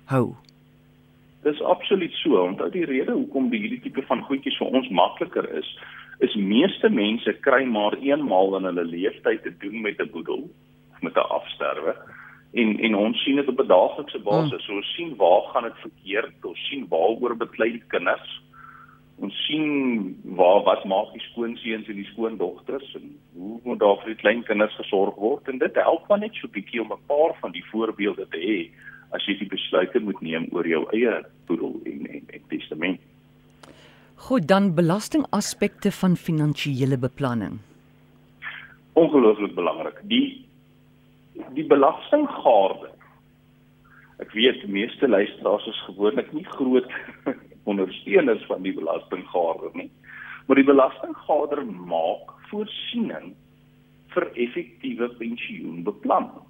hou. 0.05 0.37
Dis 1.47 1.63
absoluut 1.63 2.13
so. 2.13 2.41
Onthou 2.43 2.71
die 2.75 2.85
rede 2.85 3.13
hoekom 3.15 3.51
die 3.53 3.61
hierdie 3.63 3.83
tipe 3.85 4.03
van 4.09 4.25
goedjies 4.27 4.57
vir 4.59 4.73
ons 4.75 4.89
makliker 4.91 5.47
is, 5.61 5.69
is 6.27 6.35
meeste 6.35 6.89
mense 6.91 7.35
kry 7.45 7.61
maar 7.71 7.95
eenmaal 8.03 8.57
in 8.59 8.67
hulle 8.71 8.85
lewenstyd 8.89 9.45
te 9.45 9.53
doen 9.63 9.85
met 9.85 10.01
'n 10.03 10.11
boedel 10.11 10.43
of 10.93 11.03
met 11.07 11.15
'n 11.15 11.31
afsterwe. 11.39 11.95
En 12.55 12.79
en 12.79 12.95
ons 12.95 13.23
sien 13.23 13.37
dit 13.37 13.49
op 13.49 13.61
'n 13.61 13.67
daaglikse 13.67 14.19
basis. 14.19 14.67
Hmm. 14.67 14.77
Ons 14.77 14.95
sien 14.97 15.17
waar 15.17 15.43
gaan 15.53 15.63
dit 15.63 15.79
verkeerd? 15.87 16.45
Ons 16.45 16.67
sien 16.69 16.87
waaroor 16.89 17.37
beklei 17.37 17.71
die 17.71 17.87
kinders. 17.95 18.43
Ons 19.19 19.35
sien 19.47 19.67
waar 20.25 20.63
wat 20.63 20.85
maak 20.85 21.13
die 21.13 21.27
skoonseuns 21.31 21.89
en 21.89 21.95
die 21.95 22.11
skoondogters 22.13 22.95
en 22.95 23.17
hoe 23.35 23.61
moet 23.65 23.79
daar 23.79 23.97
vir 23.97 24.07
die 24.15 24.23
klein 24.23 24.43
kinders 24.43 24.75
gesorg 24.75 25.15
word? 25.15 25.49
En 25.49 25.59
dit 25.59 25.75
help 25.75 26.09
maar 26.09 26.19
net 26.19 26.35
so 26.35 26.47
'n 26.47 26.57
bietjie 26.59 26.81
om 26.81 26.93
'n 26.93 27.07
paar 27.07 27.35
van 27.41 27.53
die 27.53 27.65
voorbeelde 27.71 28.27
te 28.29 28.39
hê 28.39 28.59
as 29.17 29.27
jy 29.29 29.39
die 29.41 29.51
besluite 29.51 30.01
moet 30.05 30.21
neem 30.25 30.49
oor 30.55 30.67
jou 30.69 30.85
eie 30.95 31.21
boedel 31.49 31.79
en 31.89 32.09
en, 32.19 32.25
en 32.37 32.49
testament. 32.53 33.01
Goed, 34.27 34.49
dan 34.49 34.75
belastingaspekte 34.75 35.93
van 35.93 36.17
finansiële 36.17 36.99
beplanning. 36.99 37.59
Ongelooflik 38.97 39.55
belangrik. 39.55 40.01
Die 40.09 40.47
die 41.53 41.67
belastinggaarde. 41.69 42.89
Ek 44.25 44.33
weet 44.33 44.63
die 44.65 44.73
meeste 44.73 45.09
luisteraars 45.09 45.67
is 45.69 45.83
gewoonlik 45.85 46.31
nie 46.33 46.47
groot 46.49 46.89
ondersteuners 47.71 48.45
van 48.49 48.65
die 48.65 48.73
belastinggaarde 48.73 49.73
nie. 49.77 49.91
Maar 50.47 50.63
die 50.63 50.69
belastinggaarde 50.71 51.67
maak 51.93 52.33
voorsiening 52.49 53.35
vir 54.15 54.29
effektiewe 54.47 55.11
pensioenbeplanning. 55.21 56.45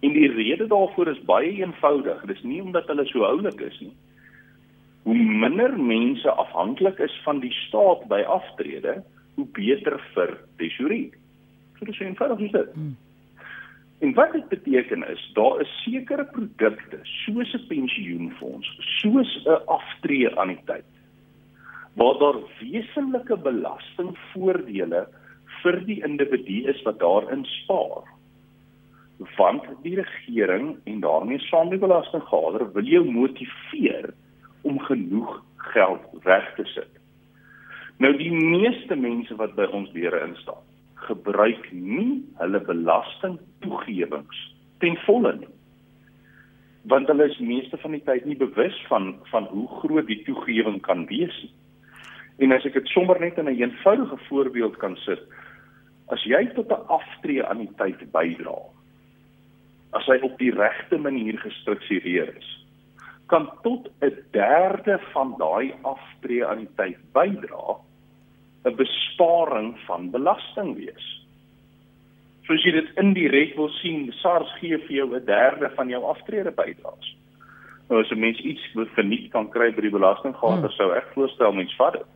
En 0.00 0.12
die 0.12 0.28
rede 0.32 0.66
daarvoor 0.66 1.08
is 1.08 1.24
baie 1.24 1.52
eenvoudig. 1.52 2.20
Dit 2.26 2.36
is 2.36 2.42
nie 2.42 2.62
omdat 2.62 2.86
hulle 2.86 3.06
so 3.06 3.24
oulik 3.24 3.60
is 3.60 3.78
nie. 3.80 3.94
Hoe 5.02 5.16
minder 5.16 5.78
mense 5.78 6.30
afhanklik 6.30 6.98
is 6.98 7.20
van 7.24 7.40
die 7.40 7.52
staat 7.52 8.04
by 8.10 8.20
aftrede, 8.26 9.02
hoe 9.34 9.46
beter 9.56 10.00
vir 10.14 10.36
tesourier. 10.60 11.14
So 11.78 11.88
dis 11.88 12.00
eenvoudig 12.00 12.48
is 12.48 12.52
dit. 12.52 12.72
Hmm. 12.74 12.96
En 14.04 14.12
wat 14.14 14.32
dit 14.32 14.48
beteken 14.48 15.06
is, 15.08 15.22
daar 15.34 15.60
is 15.60 15.72
sekere 15.84 16.24
produkte, 16.24 16.98
soos 17.02 17.54
'n 17.54 17.66
pensioenfonds, 17.68 18.68
soos 19.00 19.30
'n 19.46 19.64
aftrede 19.66 20.36
aan 20.36 20.48
die 20.48 20.64
tyd, 20.64 20.90
waar 21.94 22.18
daar 22.18 22.38
wesenlike 22.60 23.36
belastingvoordele 23.36 25.06
vir 25.62 25.84
die 25.84 26.02
individu 26.04 26.68
is 26.68 26.82
wat 26.82 26.98
daarin 26.98 27.44
spaar 27.44 28.15
want 29.36 29.64
die 29.82 29.96
regering 29.96 30.76
en 30.84 31.00
daarmee 31.00 31.38
saam 31.38 31.70
die 31.72 31.80
belastinggader 31.80 32.72
wil 32.72 32.84
jou 32.84 33.04
motiveer 33.10 34.12
om 34.62 34.78
genoeg 34.78 35.42
geld 35.56 36.24
weg 36.24 36.54
te 36.54 36.64
sit. 36.64 36.90
Nou 37.98 38.12
die 38.16 38.32
meeste 38.32 38.96
mense 38.96 39.36
wat 39.40 39.54
by 39.56 39.68
ons 39.72 39.92
deure 39.94 40.20
instaan, 40.26 40.60
gebruik 41.08 41.70
nie 41.72 42.24
hulle 42.40 42.60
belastingtoegewings 42.60 44.40
ten 44.84 44.98
volle 45.06 45.32
nie. 45.38 45.52
Want 46.90 47.08
hulle 47.10 47.30
is 47.30 47.38
meeste 47.40 47.78
van 47.80 47.96
die 47.96 48.04
tyd 48.04 48.26
nie 48.28 48.36
bewus 48.36 48.76
van 48.90 49.14
van 49.32 49.48
hoe 49.52 49.66
groot 49.80 50.06
die 50.06 50.22
toegewing 50.28 50.82
kan 50.84 51.06
wees 51.08 51.36
nie. 51.42 51.54
En 52.44 52.52
as 52.52 52.66
ek 52.68 52.76
dit 52.76 52.88
sommer 52.92 53.20
net 53.20 53.38
in 53.38 53.48
'n 53.48 53.56
eenvoudige 53.56 54.18
voorbeeld 54.28 54.76
kan 54.76 54.96
sit, 54.96 55.22
as 56.12 56.22
jy 56.24 56.46
tot 56.54 56.68
'n 56.68 56.86
aftree 56.92 57.44
aan 57.44 57.64
die 57.64 57.72
tyd 57.76 58.12
bydra, 58.12 58.60
as 59.96 60.06
hy 60.10 60.18
op 60.26 60.38
die 60.38 60.52
regte 60.54 60.98
manier 60.98 61.38
gestruktureer 61.40 62.32
is, 62.36 62.48
kan 63.32 63.48
tot 63.62 63.88
'n 64.00 64.14
derde 64.32 64.98
van 65.12 65.34
daai 65.38 65.74
aftree 65.82 66.46
aan 66.46 66.64
die 66.64 66.74
tyd 66.76 66.98
bydra 67.12 67.80
'n 68.66 68.76
besparing 68.76 69.78
van 69.86 70.10
belasting 70.10 70.76
wees. 70.76 71.06
Soos 72.46 72.62
jy 72.64 72.72
dit 72.72 72.90
indirek 73.02 73.56
wil 73.56 73.68
sien, 73.68 74.12
SARS 74.22 74.50
gee 74.60 74.78
vir 74.78 74.96
jou 74.96 75.08
'n 75.14 75.24
derde 75.24 75.70
van 75.74 75.88
jou 75.88 76.02
aftrede 76.04 76.50
bydraes. 76.50 77.16
Nou 77.88 78.02
as 78.02 78.10
'n 78.10 78.18
mens 78.18 78.38
iets 78.38 78.62
verniet 78.94 79.30
kan 79.30 79.50
kry 79.50 79.70
by 79.74 79.80
die 79.80 79.90
belastinggate, 79.90 80.66
hmm. 80.66 80.76
sou 80.78 80.92
ek 80.92 81.06
voorstel 81.14 81.52
mens 81.52 81.74
vat 81.76 81.92
dit. 81.92 82.06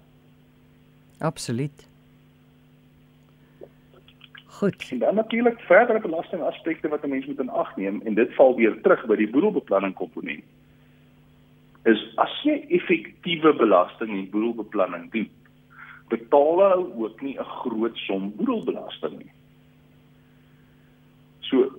Absoluut. 1.21 1.89
Goed. 4.61 4.88
En 4.90 4.99
dan 4.99 5.14
natuurlik 5.14 5.61
verdere 5.61 6.00
belastingaspekte 6.00 6.88
wat 6.88 7.02
'n 7.02 7.09
mens 7.09 7.26
moet 7.26 7.38
in 7.38 7.50
ag 7.50 7.76
neem 7.76 8.00
en 8.05 8.14
dit 8.14 8.35
val 8.35 8.57
weer 8.57 8.81
terug 8.83 9.07
by 9.07 9.17
die 9.17 9.31
boedelbeplanning 9.31 9.95
komponent. 9.95 10.45
Is 11.83 12.12
as 12.14 12.43
jy 12.43 12.64
effektiewe 12.69 13.55
belasting 13.57 14.11
en 14.11 14.31
boedelbeplanning 14.31 15.11
doen, 15.12 15.31
betaal 16.09 16.59
jy 16.59 17.02
ook 17.02 17.21
nie 17.21 17.38
'n 17.38 17.45
groot 17.45 17.97
som 17.97 18.33
boedelbelasting 18.37 19.19
nie. 19.19 19.33
So 21.40 21.73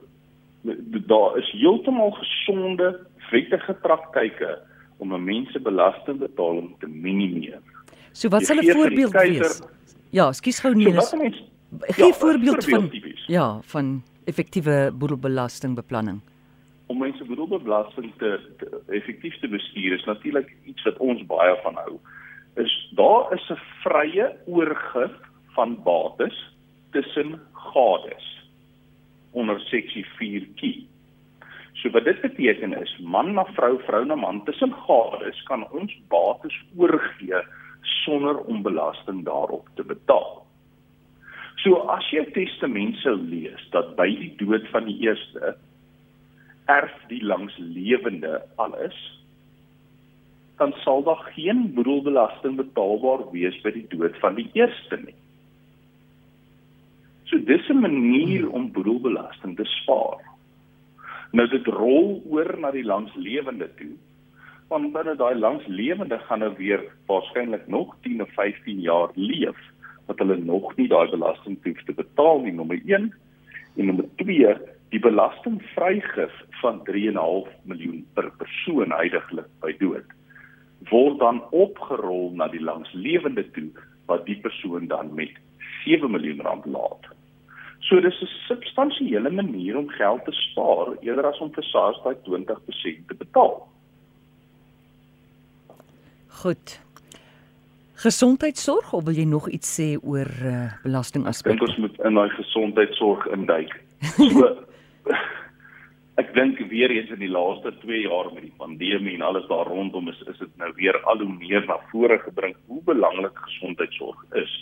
daar 1.07 1.37
is 1.37 1.51
heeltemal 1.51 2.11
gesonde 2.11 2.99
wettige 3.29 3.73
praktyke 3.73 4.59
om 4.97 5.13
'n 5.13 5.23
mens 5.23 5.51
se 5.51 5.59
belastingbetaling 5.59 6.75
te 6.79 6.87
minimeer. 6.87 7.59
So 8.11 8.29
wat 8.29 8.45
sal 8.45 8.57
'n 8.57 8.71
voorbeeld 8.71 9.11
wees? 9.11 9.61
Ja, 10.09 10.31
skus 10.31 10.59
gou 10.59 10.75
nie. 10.75 11.01
So, 11.01 11.17
Gee 11.79 12.05
ja, 12.05 12.13
voorbeeld 12.13 12.65
van 12.65 12.91
ja, 13.27 13.59
van 13.61 14.03
effektiewe 14.23 14.91
boedelbelastingbeplanning. 14.93 16.21
Om 16.85 16.97
mense 16.97 17.23
boedelbelasting 17.23 18.11
te, 18.17 18.39
te 18.57 18.81
effektief 18.87 19.39
te 19.39 19.47
bestuur 19.47 19.93
is 19.93 20.03
natuurlik 20.03 20.55
iets 20.65 20.83
wat 20.83 20.97
ons 20.97 21.25
baie 21.25 21.55
van 21.63 21.75
hou. 21.75 21.97
Is 22.55 22.91
daar 22.95 23.33
is 23.33 23.49
'n 23.49 23.59
vrye 23.83 24.35
oorgif 24.45 25.11
van 25.55 25.83
bates 25.83 26.53
tussen 26.91 27.39
gades 27.51 28.27
onder 29.31 29.59
seksie 29.59 30.05
4 30.17 30.47
kie. 30.55 30.87
So 31.73 31.89
wat 31.89 32.03
dit 32.03 32.21
beteken 32.21 32.81
is 32.81 32.97
man 32.99 33.33
na 33.33 33.45
vrou, 33.45 33.79
vrou 33.87 34.05
na 34.05 34.15
man 34.15 34.43
tussen 34.43 34.73
gades 34.73 35.43
kan 35.43 35.71
ons 35.71 36.01
bates 36.07 36.63
oorgee 36.75 37.41
sonder 37.81 38.37
om 38.37 38.61
belasting 38.61 39.25
daarop 39.25 39.69
te 39.75 39.83
betaal. 39.83 40.40
So 41.61 41.83
as 41.93 42.07
jy 42.09 42.23
testament 42.33 42.97
sou 43.03 43.13
lees 43.21 43.61
dat 43.73 43.93
by 43.97 44.07
die 44.17 44.31
dood 44.39 44.65
van 44.73 44.87
die 44.89 44.97
eerste 45.05 45.53
erf 46.71 46.93
die 47.09 47.21
langslewende 47.21 48.39
alles, 48.61 48.97
dan 50.57 50.73
sal 50.81 51.03
daar 51.05 51.21
geen 51.35 51.67
boedelbelasting 51.75 52.57
betaalbaar 52.57 53.27
wees 53.33 53.57
by 53.61 53.73
die 53.75 53.85
dood 53.93 54.17
van 54.23 54.39
die 54.39 54.47
eerste 54.57 54.97
nie. 55.03 55.17
So 57.29 57.37
dis 57.37 57.69
'n 57.69 57.81
manier 57.81 58.49
om 58.49 58.71
boedelbelasting 58.71 59.55
te 59.57 59.65
spaar. 59.65 60.21
Nou 61.31 61.47
dit 61.47 61.67
rol 61.67 62.21
oor 62.25 62.57
na 62.59 62.71
die 62.71 62.83
langslewende 62.83 63.69
toe. 63.77 63.93
Want 64.69 64.93
binne 64.93 65.15
daai 65.15 65.35
langslewende 65.35 66.19
gaan 66.19 66.39
nou 66.39 66.53
weer 66.57 66.81
waarskynlik 67.07 67.67
nog 67.67 67.95
10 68.01 68.21
of 68.21 68.33
15 68.33 68.81
jaar 68.81 69.09
leef 69.15 69.57
wat 70.07 70.19
hulle 70.23 70.37
nog 70.37 70.75
nie 70.77 70.87
daai 70.87 71.09
belasting 71.11 71.57
hoef 71.63 71.83
te 71.85 71.93
betaal 71.93 72.41
nie 72.45 72.55
nommer 72.55 72.79
1 72.85 73.11
en 73.77 73.85
nommer 73.85 74.07
2 74.23 74.55
die 74.91 74.99
belastingvrygif 74.99 76.33
van 76.61 76.81
3.5 76.89 77.53
miljoen 77.63 78.01
per 78.15 78.31
persoon 78.41 78.91
heidaglik 78.91 79.47
by 79.61 79.71
dood 79.79 80.17
word 80.89 81.19
dan 81.19 81.41
opgerol 81.53 82.31
na 82.35 82.47
die 82.51 82.61
langslewende 82.63 83.43
toe 83.55 83.69
wat 84.09 84.25
die 84.25 84.37
persoon 84.41 84.87
dan 84.87 85.13
met 85.15 85.33
7 85.85 86.11
miljoen 86.11 86.41
rand 86.41 86.65
laat. 86.65 87.05
So 87.79 87.99
dis 88.01 88.21
'n 88.21 88.27
substansiële 88.47 89.29
manier 89.29 89.77
om 89.77 89.89
geld 89.89 90.25
te 90.25 90.31
spaar 90.31 90.97
eerder 91.01 91.25
as 91.25 91.39
om 91.39 91.53
vir 91.53 91.63
SARS 91.63 92.01
daai 92.03 92.15
20% 92.25 93.07
te 93.07 93.15
betaal. 93.15 93.67
Goed. 96.27 96.79
Gesondheidsorg 98.01 98.93
of 98.97 99.03
wil 99.05 99.17
jy 99.17 99.27
nog 99.29 99.49
iets 99.53 99.69
sê 99.77 99.93
oor 100.01 100.29
uh, 100.41 100.71
belastingaspekte? 100.81 101.57
Dink 101.59 101.67
ons 101.69 101.81
moet 101.83 101.99
in 102.07 102.17
daai 102.17 102.31
gesondheidsorg 102.37 103.27
induik. 103.37 103.75
So 104.17 104.47
ek 106.21 106.33
dink 106.35 106.59
weer 106.69 106.91
eens 106.93 107.09
in 107.13 107.21
die 107.23 107.31
laaste 107.31 107.71
2 107.81 108.01
jaar 108.03 108.27
met 108.33 108.43
die 108.45 108.57
pandemie 108.59 109.15
en 109.15 109.23
alles 109.25 109.47
daar 109.49 109.69
rondom 109.69 110.09
is 110.11 110.19
is 110.29 110.37
dit 110.41 110.51
nou 110.61 110.69
weer 110.77 110.97
al 111.09 111.21
hoe 111.23 111.29
meer 111.33 111.63
na 111.65 111.77
vore 111.91 112.17
gebring 112.21 112.53
hoe 112.67 112.81
belangrik 112.89 113.37
gesondheidsorg 113.47 114.25
is. 114.43 114.53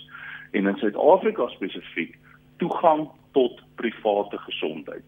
En 0.52 0.68
in 0.68 0.78
Suid-Afrika 0.80 1.48
spesifiek 1.56 2.16
toegang 2.64 3.08
tot 3.38 3.60
private 3.82 4.38
gesondheid. 4.46 5.04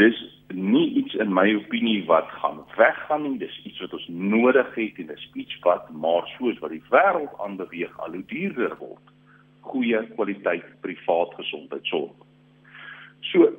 Dis 0.00 0.18
nie 0.52 0.88
iets 1.00 1.14
in 1.14 1.32
my 1.32 1.46
opinie 1.54 2.04
wat 2.06 2.28
gaan 2.28 2.60
weggaan 2.76 3.22
nie, 3.22 3.38
dis 3.38 3.60
iets 3.64 3.80
wat 3.80 3.92
ons 3.92 4.06
nodig 4.08 4.74
het 4.74 4.98
en 4.98 5.06
dis 5.06 5.28
iets 5.34 5.58
wat 5.64 5.90
maar 5.90 6.26
soos 6.36 6.58
wat 6.62 6.74
die 6.74 6.82
wêreld 6.90 7.32
aanbeweeg 7.40 7.98
al 7.98 8.16
hoe 8.18 8.24
duurder 8.30 8.76
word. 8.78 9.12
Goeie 9.60 10.02
kwaliteit 10.14 10.66
privaat 10.84 11.34
gesondheidsorg. 11.40 12.12
So 13.32 13.50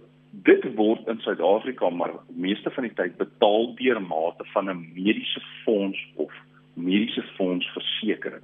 dit 0.46 0.68
word 0.76 1.08
in 1.08 1.20
Suid-Afrika 1.24 1.90
maar 1.90 2.14
meeste 2.30 2.72
van 2.72 2.88
die 2.88 2.94
tyd 2.94 3.18
betaal 3.18 3.74
deur 3.80 4.02
mate 4.02 4.46
van 4.54 4.70
'n 4.70 4.92
mediese 4.94 5.42
fonds 5.64 6.00
of 6.16 6.32
mediese 6.74 7.24
fonds 7.36 7.68
versekering. 7.74 8.44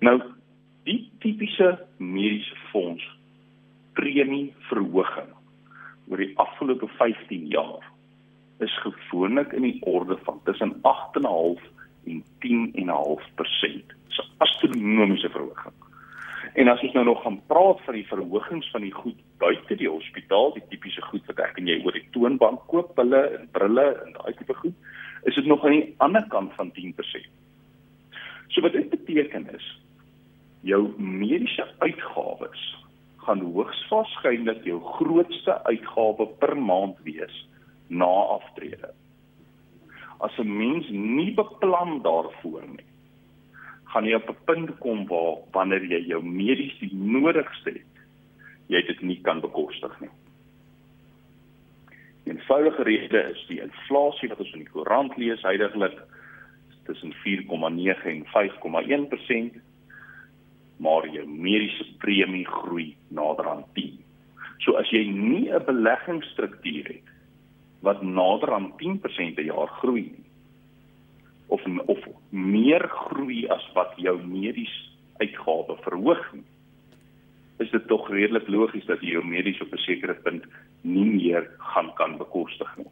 Nou 0.00 0.20
die 0.84 1.10
tipiese 1.18 1.78
mediese 1.96 2.56
fonds 2.70 3.04
premie 3.92 4.52
verhoging 4.68 5.30
oor 6.12 6.20
die 6.20 6.34
afgelope 6.42 6.88
15 6.98 7.46
jaar 7.48 7.86
is 8.62 8.74
gewoonlik 8.84 9.54
in 9.56 9.64
die 9.64 9.78
orde 9.88 10.18
van 10.26 10.40
tussen 10.44 10.74
8.5 10.84 11.62
en 12.06 12.20
10.5%. 12.44 13.94
Dis 14.06 14.20
'n 14.20 14.28
astronomiese 14.44 15.30
verhoging. 15.30 15.74
En 16.54 16.68
as 16.68 16.82
ons 16.82 16.92
nou 16.92 17.04
nog 17.04 17.22
gaan 17.22 17.40
praat 17.46 17.80
van 17.84 17.94
die 17.94 18.06
verhogings 18.06 18.70
van 18.70 18.80
die 18.80 18.92
goed 18.92 19.16
buite 19.38 19.76
die 19.76 19.88
hospitaal, 19.88 20.52
die 20.52 20.62
tipiese 20.68 21.02
goed 21.02 21.26
wat 21.26 21.38
ek 21.38 21.58
en 21.58 21.66
jy 21.66 21.80
oor 21.84 21.92
die 21.92 22.08
toonbank 22.10 22.66
koop, 22.66 22.96
hulle 22.96 23.22
en 23.38 23.48
brille 23.52 23.86
en 24.04 24.12
daai 24.12 24.34
tipe 24.36 24.54
goed, 24.54 24.74
is 25.22 25.34
dit 25.34 25.46
nog 25.46 25.64
aan 25.64 25.78
die 25.78 25.94
ander 25.96 26.26
kant 26.28 26.52
van 26.52 26.72
10%. 26.72 27.30
So 28.48 28.60
wat 28.60 28.72
dit 28.72 28.90
beteken 28.90 29.48
is 29.54 29.80
jou 30.60 30.92
mediese 30.98 31.66
uitgawes 31.78 32.81
gaan 33.26 33.40
hoogs 33.54 33.80
waarskynlik 33.90 34.64
jou 34.66 34.80
grootste 34.98 35.58
uitgawe 35.64 36.26
per 36.42 36.56
maand 36.58 36.98
wees 37.06 37.34
na 37.88 38.10
aftrede. 38.38 38.90
As 40.20 40.38
'n 40.38 40.56
mens 40.58 40.88
nie 40.90 41.34
beplan 41.34 42.02
daarvoor 42.02 42.66
nie, 42.66 42.88
gaan 43.84 44.04
jy 44.04 44.14
op 44.14 44.28
'n 44.28 44.44
punt 44.44 44.78
kom 44.78 45.06
waar 45.06 45.36
wanneer 45.52 45.84
jy 45.84 46.06
jou 46.06 46.22
medies 46.22 46.78
die 46.78 46.94
nodigste 46.94 47.70
het, 47.70 47.94
jy 48.66 48.82
dit 48.86 49.02
nie 49.02 49.20
kan 49.20 49.40
bekostig 49.40 50.00
nie. 50.00 50.10
Die 52.24 52.32
eenvoudige 52.32 52.82
rede 52.82 53.22
is 53.34 53.46
die 53.48 53.60
inflasie 53.60 54.28
wat 54.28 54.38
ons 54.38 54.52
in 54.52 54.64
die 54.64 54.72
koerant 54.72 55.16
lees 55.16 55.42
heidaglik 55.42 55.98
tussen 56.84 57.12
4,9 57.12 58.06
en 58.06 58.26
5,1%, 58.26 59.58
maar 60.82 61.06
jou 61.08 61.24
mediese 61.26 61.86
premie 62.02 62.46
groei 62.48 62.92
nader 63.14 63.48
aan 63.48 63.64
10. 63.78 63.98
So 64.64 64.76
as 64.78 64.90
jy 64.90 65.04
nie 65.08 65.50
'n 65.50 65.64
beleggingsstruktuur 65.66 66.86
het 66.86 67.08
wat 67.82 68.02
nader 68.02 68.54
aan 68.54 68.72
10% 68.78 69.34
per 69.34 69.44
jaar 69.44 69.70
groei 69.80 70.02
nie, 70.02 70.30
of 71.46 71.60
of 71.86 71.98
meer 72.30 72.88
groei 72.88 73.46
as 73.48 73.64
wat 73.74 73.92
jou 73.96 74.16
medies 74.26 74.74
uitgawe 75.20 75.76
verhoog 75.84 76.32
nie 76.32 76.48
is 77.62 77.70
dit 77.70 77.86
tog 77.86 78.08
redelik 78.10 78.48
logies 78.50 78.86
dat 78.88 79.02
jy 79.04 79.16
jou 79.16 79.24
medies 79.26 79.60
op 79.62 79.72
'n 79.72 79.84
sekere 79.86 80.14
punt 80.24 80.44
nie 80.82 81.04
meer 81.04 81.50
gaan 81.58 81.92
kan 81.94 82.16
bekostig 82.18 82.70
nie. 82.76 82.90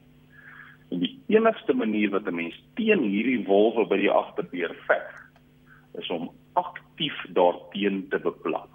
En 0.90 0.98
die 0.98 1.18
enigste 1.29 1.74
manier 1.74 2.11
wat 2.11 2.26
'n 2.26 2.35
mens 2.35 2.55
teen 2.74 3.03
hierdie 3.03 3.44
wolwe 3.46 3.87
by 3.87 3.96
die 3.96 4.11
agterdeur 4.11 4.74
veg 4.87 5.09
is 5.98 6.11
om 6.11 6.31
aktief 6.52 7.16
daarteen 7.34 8.06
te 8.08 8.18
beplan. 8.18 8.68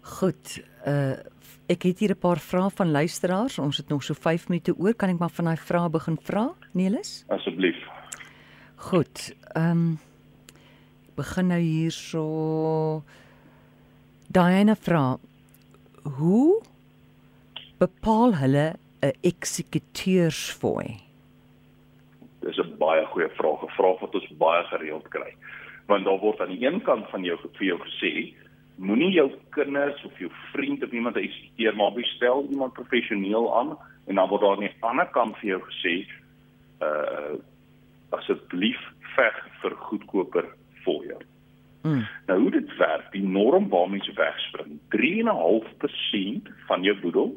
Goed, 0.00 0.62
uh 0.86 1.18
Ek 1.70 1.84
het 1.86 2.00
hier 2.02 2.10
'n 2.10 2.18
paar 2.18 2.38
vrae 2.38 2.70
van 2.70 2.90
luisteraars. 2.90 3.58
Ons 3.58 3.76
het 3.76 3.88
nog 3.88 4.02
so 4.02 4.14
5 4.14 4.48
minute 4.48 4.74
oor. 4.76 4.94
Kan 4.94 5.08
ek 5.08 5.18
maar 5.18 5.30
van 5.30 5.44
daai 5.44 5.56
vrae 5.56 5.88
begin 5.90 6.18
vra, 6.22 6.54
Nelis? 6.72 7.24
Asseblief. 7.28 7.76
Goed. 8.76 9.34
Ehm 9.54 9.70
um, 9.70 9.98
begin 11.14 11.46
nou 11.46 11.60
hierso. 11.60 13.04
Diana 14.26 14.74
vra: 14.74 15.18
Hoe 16.02 16.62
bepaal 17.78 18.36
hulle 18.36 18.74
'n 19.00 19.12
eksekuteursfooi? 19.20 21.09
Baie 22.80 23.04
goeie 23.12 23.28
vraag, 23.36 23.62
'n 23.64 23.76
vraag 23.76 24.00
wat 24.00 24.14
ons 24.14 24.36
baie 24.40 24.64
gereeld 24.72 25.08
kry. 25.08 25.34
Want 25.86 26.04
daar 26.04 26.18
word 26.18 26.40
aan 26.40 26.54
die 26.56 26.66
een 26.66 26.80
kant 26.82 27.10
van 27.10 27.24
jou 27.24 27.38
vir 27.58 27.66
jou 27.66 27.78
gesê 27.78 28.32
moenie 28.80 29.12
jou 29.12 29.28
kinders 29.52 30.04
of 30.04 30.18
jou 30.18 30.30
vriend 30.52 30.84
of 30.84 30.92
iemand 30.92 31.16
eksekuteer 31.16 31.76
maar 31.76 31.92
bestel 31.92 32.46
iemand 32.50 32.72
professioneel 32.72 33.58
aan 33.58 33.76
en 34.06 34.14
dan 34.14 34.28
word 34.28 34.40
daar 34.40 34.56
aan 34.56 34.64
die 34.64 34.76
ander 34.80 35.08
kant 35.12 35.36
vir 35.38 35.48
jou 35.54 35.60
gesê 35.68 35.94
uh 36.80 37.36
asseblief 38.10 38.80
veg 39.14 39.36
vir 39.62 39.74
goedkoper 39.86 40.46
fooie. 40.82 41.18
Mm. 41.86 42.00
Nou 42.26 42.38
hoe 42.40 42.50
dit 42.50 42.72
werk, 42.76 43.12
die 43.12 43.22
norm 43.22 43.68
waarmee 43.70 44.02
jy 44.02 44.16
wegspring, 44.18 44.80
3.5% 44.96 46.50
van 46.66 46.82
jou 46.82 46.96
boedel 47.04 47.30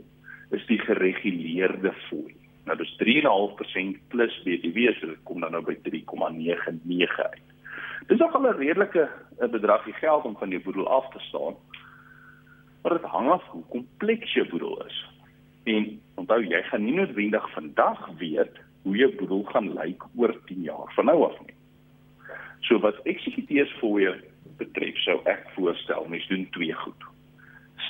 is 0.58 0.66
die 0.72 0.80
gereguleerde 0.82 1.94
fooi. 2.08 2.34
Nou 2.66 2.78
dis 2.80 2.94
3.5% 3.00 4.00
plus 4.08 4.36
BTW, 4.44 4.94
so 5.00 5.08
dit 5.08 5.24
kom 5.28 5.44
dan 5.44 5.52
nou 5.52 5.64
by 5.66 5.76
3.99 5.84 7.18
uit. 7.20 7.48
Dis 8.08 8.20
nog 8.20 8.38
'n 8.40 8.58
redelike 8.58 9.10
eh, 9.40 9.50
bedragie 9.50 9.94
geld 9.94 10.24
om 10.24 10.38
van 10.38 10.50
jou 10.50 10.62
boedel 10.64 10.88
af 10.88 11.10
te 11.10 11.20
staan. 11.20 11.56
Maar 12.82 12.92
dit 12.92 13.02
hang 13.02 13.30
af 13.30 13.44
hoe 13.48 13.64
kompleks 13.70 14.34
jou 14.34 14.50
boedel 14.50 14.86
is. 14.86 15.10
En 15.64 16.02
onthou 16.16 16.46
jy 16.46 16.62
gaan 16.64 16.84
nie 16.84 16.94
noodwendig 16.94 17.52
vandag 17.52 18.10
weet 18.18 18.60
hoe 18.82 18.96
jou 18.96 19.16
boedel 19.16 19.44
gaan 19.44 19.74
lyk 19.74 20.04
oor 20.16 20.36
10 20.46 20.62
jaar 20.62 20.94
van 20.96 21.06
nou 21.06 21.24
af 21.24 21.40
nie. 21.46 21.56
So 22.60 22.80
wat 22.80 23.00
eksekuteurs 23.04 23.72
vir 23.80 24.02
jou 24.02 24.16
betref, 24.58 24.98
sou 24.98 25.20
ek 25.24 25.50
voorstel 25.56 26.06
mens 26.08 26.28
doen 26.28 26.48
twee 26.52 26.74
goed. 26.74 27.13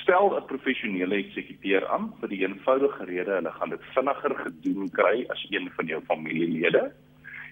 Stel 0.04 0.36
'n 0.36 0.44
professionele 0.44 1.16
eksekuteur 1.16 1.86
aan 1.88 2.10
vir 2.20 2.28
die 2.28 2.42
eenvoudige 2.44 3.04
rede 3.08 3.30
hulle 3.38 3.52
gaan 3.52 3.70
dit 3.72 3.84
vinniger 3.94 4.34
gedoen 4.36 4.90
kry 4.92 5.24
as 5.32 5.46
een 5.50 5.70
van 5.76 5.86
jou 5.86 6.00
familielede 6.04 6.82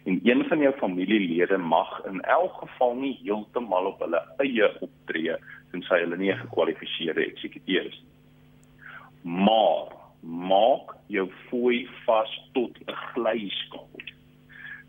en 0.04 0.20
een 0.22 0.44
van 0.50 0.58
jou 0.58 0.72
familielede 0.76 1.56
mag 1.56 2.04
in 2.10 2.20
elk 2.20 2.58
geval 2.60 2.94
nie 2.94 3.14
heeltemal 3.22 3.88
op 3.94 4.04
hulle 4.04 4.20
eie 4.44 4.68
optree 4.84 5.36
tensy 5.70 6.02
hulle 6.04 6.16
nie 6.16 6.32
'n 6.32 6.44
gekwalifiseerde 6.44 7.24
eksekuteur 7.24 7.86
is. 7.88 8.04
Maar 9.22 9.96
maak 10.20 10.92
jou 11.06 11.30
fooi 11.48 11.88
vas 12.04 12.32
tot 12.52 12.76
'n 12.84 12.98
glyskaal. 13.14 13.88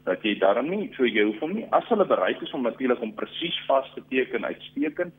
Dat 0.03 0.23
jy 0.23 0.35
daarom 0.39 0.69
nie 0.69 0.91
so 0.93 1.03
hoef 1.07 1.39
hom 1.39 1.53
nie 1.53 1.67
as 1.71 1.87
hulle 1.87 2.05
bereid 2.05 2.41
is 2.41 2.51
om 2.51 2.61
natuurlik 2.61 3.01
om 3.01 3.13
presies 3.13 3.65
vas 3.67 3.93
te 3.93 4.03
teken 4.09 4.45
uitstekend, 4.45 5.13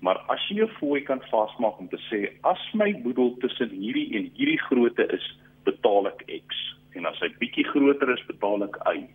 maar 0.00 0.20
as 0.32 0.42
jy 0.48 0.62
jou 0.62 0.68
fooi 0.78 1.00
kan 1.06 1.22
vasmaak 1.30 1.80
om 1.80 1.88
te 1.92 2.00
sê 2.08 2.20
as 2.48 2.60
my 2.74 2.92
boedel 3.04 3.34
tussen 3.44 3.72
hierdie 3.72 4.08
en 4.18 4.30
hierdie 4.36 4.60
grootte 4.66 5.06
is, 5.16 5.26
betaal 5.68 6.08
ek 6.12 6.24
X 6.40 6.60
en 6.98 7.06
as 7.06 7.18
hy 7.22 7.28
bietjie 7.40 7.66
groter 7.70 8.12
is, 8.14 8.22
betaal 8.28 8.66
ek 8.68 8.78
Y 8.94 9.08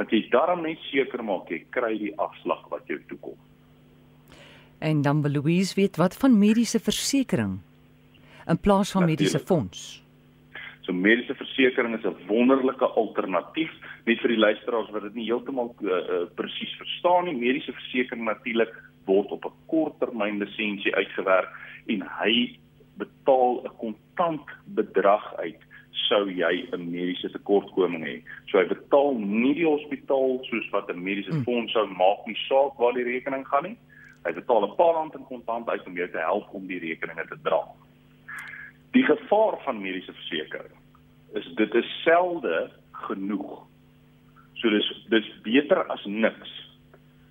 dat 0.00 0.12
jy 0.14 0.22
daarom 0.32 0.62
net 0.64 0.80
seker 0.88 1.20
maak 1.26 1.50
jy 1.52 1.64
kry 1.74 1.92
die 2.00 2.14
afslag 2.16 2.62
wat 2.72 2.86
jou 2.88 2.96
toekom. 3.10 3.36
En 4.80 5.02
dan 5.04 5.20
wil 5.20 5.34
Louise 5.42 5.76
weet 5.76 5.98
wat 6.00 6.16
van 6.16 6.38
mediese 6.40 6.80
versekerings? 6.80 7.60
in 8.50 8.58
plaas 8.58 8.90
van 8.90 9.04
mediese 9.04 9.38
fonds. 9.38 10.02
So 10.90 10.96
mediese 10.96 11.34
versekerings 11.38 12.02
is 12.02 12.06
'n 12.10 12.26
wonderlike 12.26 12.86
alternatief 12.98 13.70
net 14.06 14.18
vir 14.18 14.32
die 14.34 14.42
luisteraars 14.42 14.90
wat 14.90 15.02
dit 15.02 15.14
nie 15.14 15.26
heeltemal 15.30 15.70
uh, 15.82 15.90
uh, 15.90 16.24
presies 16.34 16.72
verstaan 16.82 17.28
nie. 17.28 17.34
Mediese 17.38 17.72
versekerings 17.72 18.26
natuurlik 18.26 18.72
word 19.06 19.30
op 19.30 19.44
'n 19.46 19.54
korttermyn 19.70 20.42
lisensie 20.42 20.94
uitgewerk 20.94 21.46
en 21.86 22.02
hy 22.18 22.58
betaal 22.98 23.62
'n 23.62 23.76
kontant 23.78 24.50
bedrag 24.74 25.34
uit 25.38 25.62
sou 26.08 26.26
jy 26.26 26.66
'n 26.72 26.90
mediese 26.90 27.30
tekortkoming 27.30 28.02
hê. 28.04 28.16
So 28.50 28.58
hy 28.58 28.66
betaal 28.66 29.14
nie 29.14 29.54
die 29.54 29.70
hospitaal 29.70 30.42
soos 30.42 30.70
wat 30.72 30.90
'n 30.90 31.02
mediese 31.02 31.30
hmm. 31.30 31.44
fonds 31.44 31.72
sou 31.72 31.86
maak 31.86 32.26
nie 32.26 32.38
saak 32.48 32.74
waar 32.82 32.98
die 32.98 33.06
rekening 33.06 33.46
gaan 33.46 33.62
nie. 33.62 33.78
Hy 34.26 34.32
betaal 34.32 34.66
'n 34.66 34.74
paar 34.74 34.94
rand 34.94 35.14
in 35.14 35.24
kontant 35.30 35.68
uit 35.68 35.86
om 35.86 35.94
jou 35.94 36.10
te 36.10 36.18
help 36.18 36.50
om 36.50 36.66
die 36.66 36.82
rekeninge 36.82 37.26
te 37.30 37.38
dra. 37.42 37.62
Die 38.90 39.06
gevaar 39.06 39.54
van 39.62 39.78
mediese 39.78 40.12
versekerings 40.12 40.79
is 41.34 41.46
dit 41.54 41.74
is 41.74 42.02
selde 42.02 42.70
genoeg. 42.90 43.66
So 44.54 44.70
dis 44.70 44.88
dis 45.08 45.28
beter 45.42 45.86
as 45.86 46.04
niks 46.04 46.60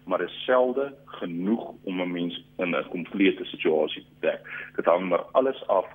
maar 0.09 0.21
is 0.21 0.43
selde 0.45 0.93
genoeg 1.05 1.73
om 1.83 2.01
'n 2.01 2.11
mens 2.11 2.45
in 2.57 2.75
'n 2.75 2.89
komplete 2.89 3.45
situasie 3.45 4.01
te 4.01 4.15
dek. 4.19 4.41
Dit 4.75 4.85
hang 4.85 5.09
maar 5.09 5.23
alles 5.31 5.67
af 5.67 5.85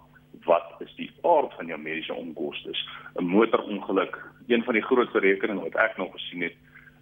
wat 0.44 0.74
is 0.78 0.94
die 0.94 1.10
aard 1.22 1.54
van 1.54 1.66
jou 1.66 1.80
mediese 1.80 2.14
onkoste. 2.14 2.70
'n 3.14 3.24
Motorongeluk, 3.24 4.22
een 4.46 4.64
van 4.64 4.74
die 4.74 4.82
grootste 4.82 5.18
rekeninge 5.18 5.60
wat 5.60 5.74
ek 5.74 5.96
nog 5.96 6.12
gesien 6.12 6.42
het, 6.42 6.54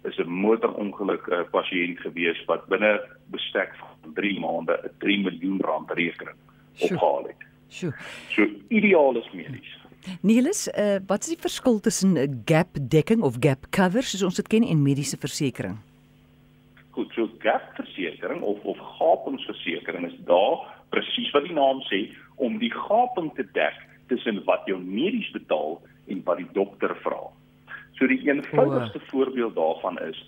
is 0.03 0.17
'n 0.17 0.29
motorongeluk 0.29 1.27
'n 1.27 1.49
pasiënt 1.51 1.99
gewees 1.99 2.45
wat 2.45 2.67
binne 2.67 3.01
bestek 3.25 3.75
van 3.75 4.13
3 4.13 4.39
maande 4.39 4.79
'n 4.83 4.97
3 4.97 5.19
miljoen 5.19 5.61
rand 5.61 5.91
rekening 5.91 6.37
opgehaal 6.79 7.23
het. 7.23 7.41
Sjoe. 7.69 7.93
So 8.29 8.47
ideaal 8.67 9.17
is 9.17 9.31
medies. 9.31 9.77
Niels, 10.21 10.67
uh, 10.67 10.99
wat 11.07 11.25
is 11.25 11.33
die 11.35 11.41
verskil 11.41 11.79
tussen 11.79 12.17
'n 12.17 12.41
gap 12.45 12.77
dekking 12.81 13.21
of 13.21 13.35
gap 13.39 13.69
cover 13.69 14.03
soos 14.03 14.23
ons 14.23 14.35
dit 14.35 14.47
ken 14.47 14.63
en 14.63 14.81
mediese 14.81 15.17
versekerings? 15.17 15.79
Goed, 16.93 17.11
so 17.15 17.29
gapversekering 17.39 18.41
of 18.41 18.59
of 18.63 18.77
gapingsversekering 18.77 20.05
is 20.05 20.17
daar 20.25 20.61
presies 20.89 21.31
wat 21.31 21.43
die 21.43 21.53
naam 21.53 21.81
sê 21.89 22.09
om 22.35 22.59
die 22.61 22.71
gaping 22.71 23.33
te 23.35 23.45
dek 23.53 23.73
tussen 24.07 24.43
wat 24.45 24.61
jou 24.69 24.77
medies 24.79 25.31
betaal 25.31 25.81
en 26.07 26.21
wat 26.27 26.37
die 26.37 26.49
dokter 26.53 26.95
vra. 27.01 27.21
So 27.97 28.07
die 28.07 28.21
eenvoudigste 28.27 29.01
oh. 29.01 29.09
voorbeeld 29.09 29.55
daarvan 29.55 29.97
is 30.09 30.19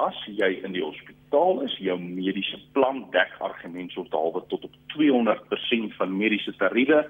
as 0.00 0.16
jy 0.26 0.62
in 0.64 0.72
die 0.72 0.84
hospitaal 0.84 1.60
is, 1.66 1.74
jou 1.82 1.98
mediese 2.00 2.58
plan 2.72 3.02
dek 3.12 3.34
argument 3.44 3.92
tot 3.94 4.14
halwe 4.14 4.42
tot 4.48 4.64
op 4.64 4.78
200% 4.94 5.98
van 5.98 6.16
mediese 6.16 6.54
tariewe 6.60 7.02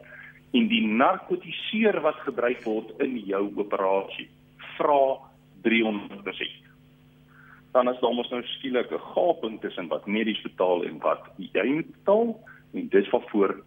en 0.53 0.69
die 0.69 0.87
narkotiseer 0.87 2.01
wat 2.05 2.21
gebruik 2.27 2.65
word 2.65 2.93
in 3.05 3.19
jou 3.27 3.45
operasie 3.57 4.29
vra 4.77 5.19
300% 5.67 6.63
dan 7.73 7.89
is 7.89 8.01
daar 8.01 8.15
mos 8.15 8.31
nou 8.31 8.43
skielik 8.57 8.91
'n 8.93 9.07
gaping 9.15 9.61
tussen 9.61 9.89
wat 9.89 10.07
medies 10.07 10.41
betaal 10.43 10.85
en 10.85 10.99
wat 10.99 11.23
jy 11.37 11.67
moet 11.67 11.93
betaal 11.93 12.37
en 12.73 12.89
dis 12.89 13.11
waarvoor 13.11 13.63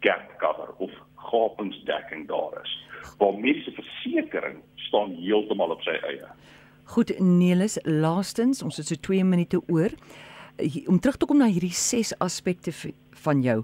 gap 0.00 0.38
cover 0.38 0.74
of 0.78 0.90
gapingsdekking 1.14 2.28
daar 2.28 2.60
is. 2.62 2.72
Waar 3.18 3.34
mediese 3.34 3.72
versekerings 3.72 4.64
staan 4.74 5.14
heeltemal 5.14 5.70
op 5.70 5.82
sy 5.82 5.96
eie. 6.08 6.28
Goed, 6.90 7.12
Nelis, 7.18 7.78
laastens, 7.84 8.62
ons 8.62 8.76
het 8.76 8.86
so 8.86 8.94
2 8.94 9.24
minute 9.24 9.60
oor 9.68 9.94
om 10.86 10.98
terug 11.00 11.16
te 11.16 11.26
kom 11.26 11.40
na 11.40 11.48
hierdie 11.50 11.74
ses 11.74 12.12
aspekte 12.18 12.72
van 13.24 13.42
jou. 13.44 13.60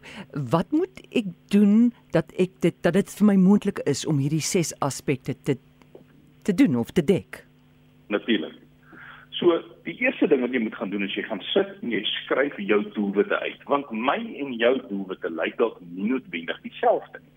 Wat 0.52 0.72
moet 0.74 1.00
ek 1.16 1.30
doen 1.52 1.92
dat 2.16 2.32
ek 2.40 2.58
dit 2.64 2.76
dat 2.84 2.96
dit 2.96 3.16
vir 3.18 3.26
my 3.30 3.36
moontlik 3.40 3.80
is 3.88 4.04
om 4.06 4.20
hierdie 4.22 4.44
ses 4.44 4.74
aspekte 4.84 5.36
te 5.42 5.56
te 6.46 6.54
doen 6.54 6.76
of 6.78 6.92
te 6.94 7.04
dek? 7.04 7.42
Natuurlik. 8.08 8.54
So 9.36 9.58
die 9.84 9.96
eerste 10.00 10.28
ding 10.30 10.40
wat 10.40 10.54
jy 10.54 10.62
moet 10.64 10.76
gaan 10.78 10.92
doen 10.92 11.04
is 11.04 11.14
jy 11.16 11.24
gaan 11.26 11.42
sit 11.50 11.72
en 11.82 11.90
jy 11.92 12.02
skryf 12.22 12.56
jou 12.62 12.78
doelwitte 12.94 13.36
uit 13.42 13.66
want 13.68 13.90
my 13.90 14.16
en 14.16 14.54
jou 14.56 14.74
doelwitte 14.88 15.32
lyk 15.34 15.58
dalk 15.60 15.80
nie 15.82 16.12
noodwendig 16.12 16.62
dieselfde 16.64 17.20
nie. 17.20 17.34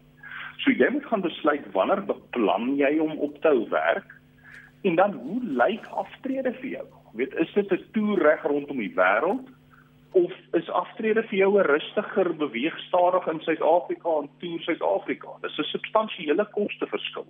So 0.63 0.72
jy 0.76 0.89
moet 0.95 1.08
gaan 1.10 1.26
besluit 1.26 1.67
wanneer 1.76 2.06
beplan 2.08 2.76
jy 2.80 2.93
om 3.04 3.17
op 3.17 3.36
te 3.41 3.52
hou 3.52 3.67
werk 3.74 4.15
en 4.88 4.95
dan 4.95 5.17
hoe 5.19 5.41
lyk 5.60 5.86
aftrede 6.04 6.54
vir 6.62 6.69
jou? 6.78 6.88
Weet 7.13 7.34
is 7.34 7.54
dit 7.54 7.72
'n 7.72 7.86
toer 7.91 8.19
reg 8.22 8.43
rondom 8.43 8.78
die 8.78 8.93
wêreld 8.95 9.48
of 10.12 10.34
is 10.52 10.69
aftrede 10.69 11.24
vir 11.24 11.38
jou 11.38 11.60
'n 11.60 11.65
rustiger 11.65 12.36
beweeg 12.36 12.80
stadig 12.80 13.28
in 13.28 13.39
Suid-Afrika 13.39 14.10
en 14.22 14.30
toer 14.39 14.60
Suid-Afrika? 14.60 15.30
Dis 15.41 15.58
'n 15.58 15.63
substansiële 15.63 16.45
kosteverskil. 16.52 17.28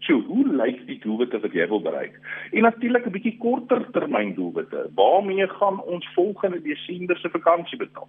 So, 0.00 0.20
hoe 0.20 0.46
lyk 0.46 0.86
die 0.86 0.98
doelwitte 1.02 1.40
wat 1.40 1.52
jy 1.52 1.66
wil 1.68 1.82
bereik? 1.82 2.20
En 2.52 2.62
natuurlik 2.62 3.06
'n 3.06 3.10
bietjie 3.10 3.36
korter 3.38 3.90
termyn 3.90 4.34
doelwitte. 4.34 4.90
Waarmee 4.94 5.48
gaan 5.48 5.82
ons 5.82 6.08
volgende 6.14 6.62
Desember 6.62 7.18
se 7.18 7.28
vakansie 7.28 7.78
betaal? 7.78 8.08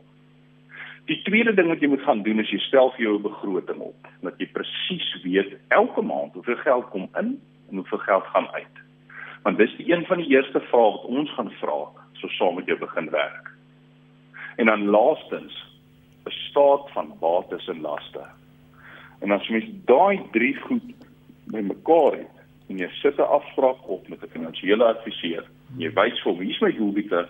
Die 1.06 1.22
tweede 1.22 1.54
ding 1.54 1.68
wat 1.68 1.80
jy 1.80 1.88
moet 1.88 2.06
gaan 2.06 2.22
doen 2.24 2.40
is 2.40 2.52
jy 2.52 2.60
stel 2.60 2.92
vir 2.92 3.02
jou 3.02 3.16
'n 3.18 3.22
begroting 3.22 3.80
op, 3.80 4.08
dat 4.22 4.38
jy 4.38 4.48
presies 4.48 5.22
weet 5.24 5.58
elke 5.68 6.02
maand 6.02 6.34
hoeveel 6.34 6.58
geld 6.58 6.90
kom 6.90 7.10
in 7.18 7.42
en 7.70 7.76
hoeveel 7.76 7.98
geld 7.98 8.24
gaan 8.24 8.48
uit. 8.48 8.89
Want 9.50 9.62
dis 9.62 9.78
die 9.78 9.92
een 9.92 10.06
van 10.06 10.20
die 10.22 10.30
eerste 10.30 10.60
vrae 10.70 10.92
wat 10.94 11.06
ons 11.10 11.32
gaan 11.34 11.48
vra 11.58 11.78
so 12.22 12.30
saam 12.36 12.60
met 12.60 12.68
jou 12.70 12.76
begin 12.78 13.08
werk. 13.10 13.48
En 14.62 14.70
dan 14.70 14.84
laastens, 14.94 15.56
'n 16.26 16.36
staat 16.50 16.92
van 16.94 17.14
bates 17.20 17.68
en 17.68 17.82
laste. 17.82 18.26
En 19.20 19.32
as 19.32 19.50
mens 19.50 19.66
daai 19.86 20.22
drie 20.32 20.56
goed 20.56 20.94
by 21.46 21.62
mekaar 21.66 22.14
het 22.20 22.36
en 22.68 22.78
jy 22.78 22.90
sit 23.02 23.18
'n 23.18 23.32
afspraak 23.38 23.90
op 23.90 24.08
met 24.08 24.22
'n 24.24 24.30
finansiële 24.36 24.84
adviseur. 24.84 25.44
Jy 25.78 25.94
wys 25.94 26.22
vir 26.22 26.32
hom 26.32 26.42
hier's 26.42 26.62
my 26.62 26.72
doelwitte, 26.72 27.30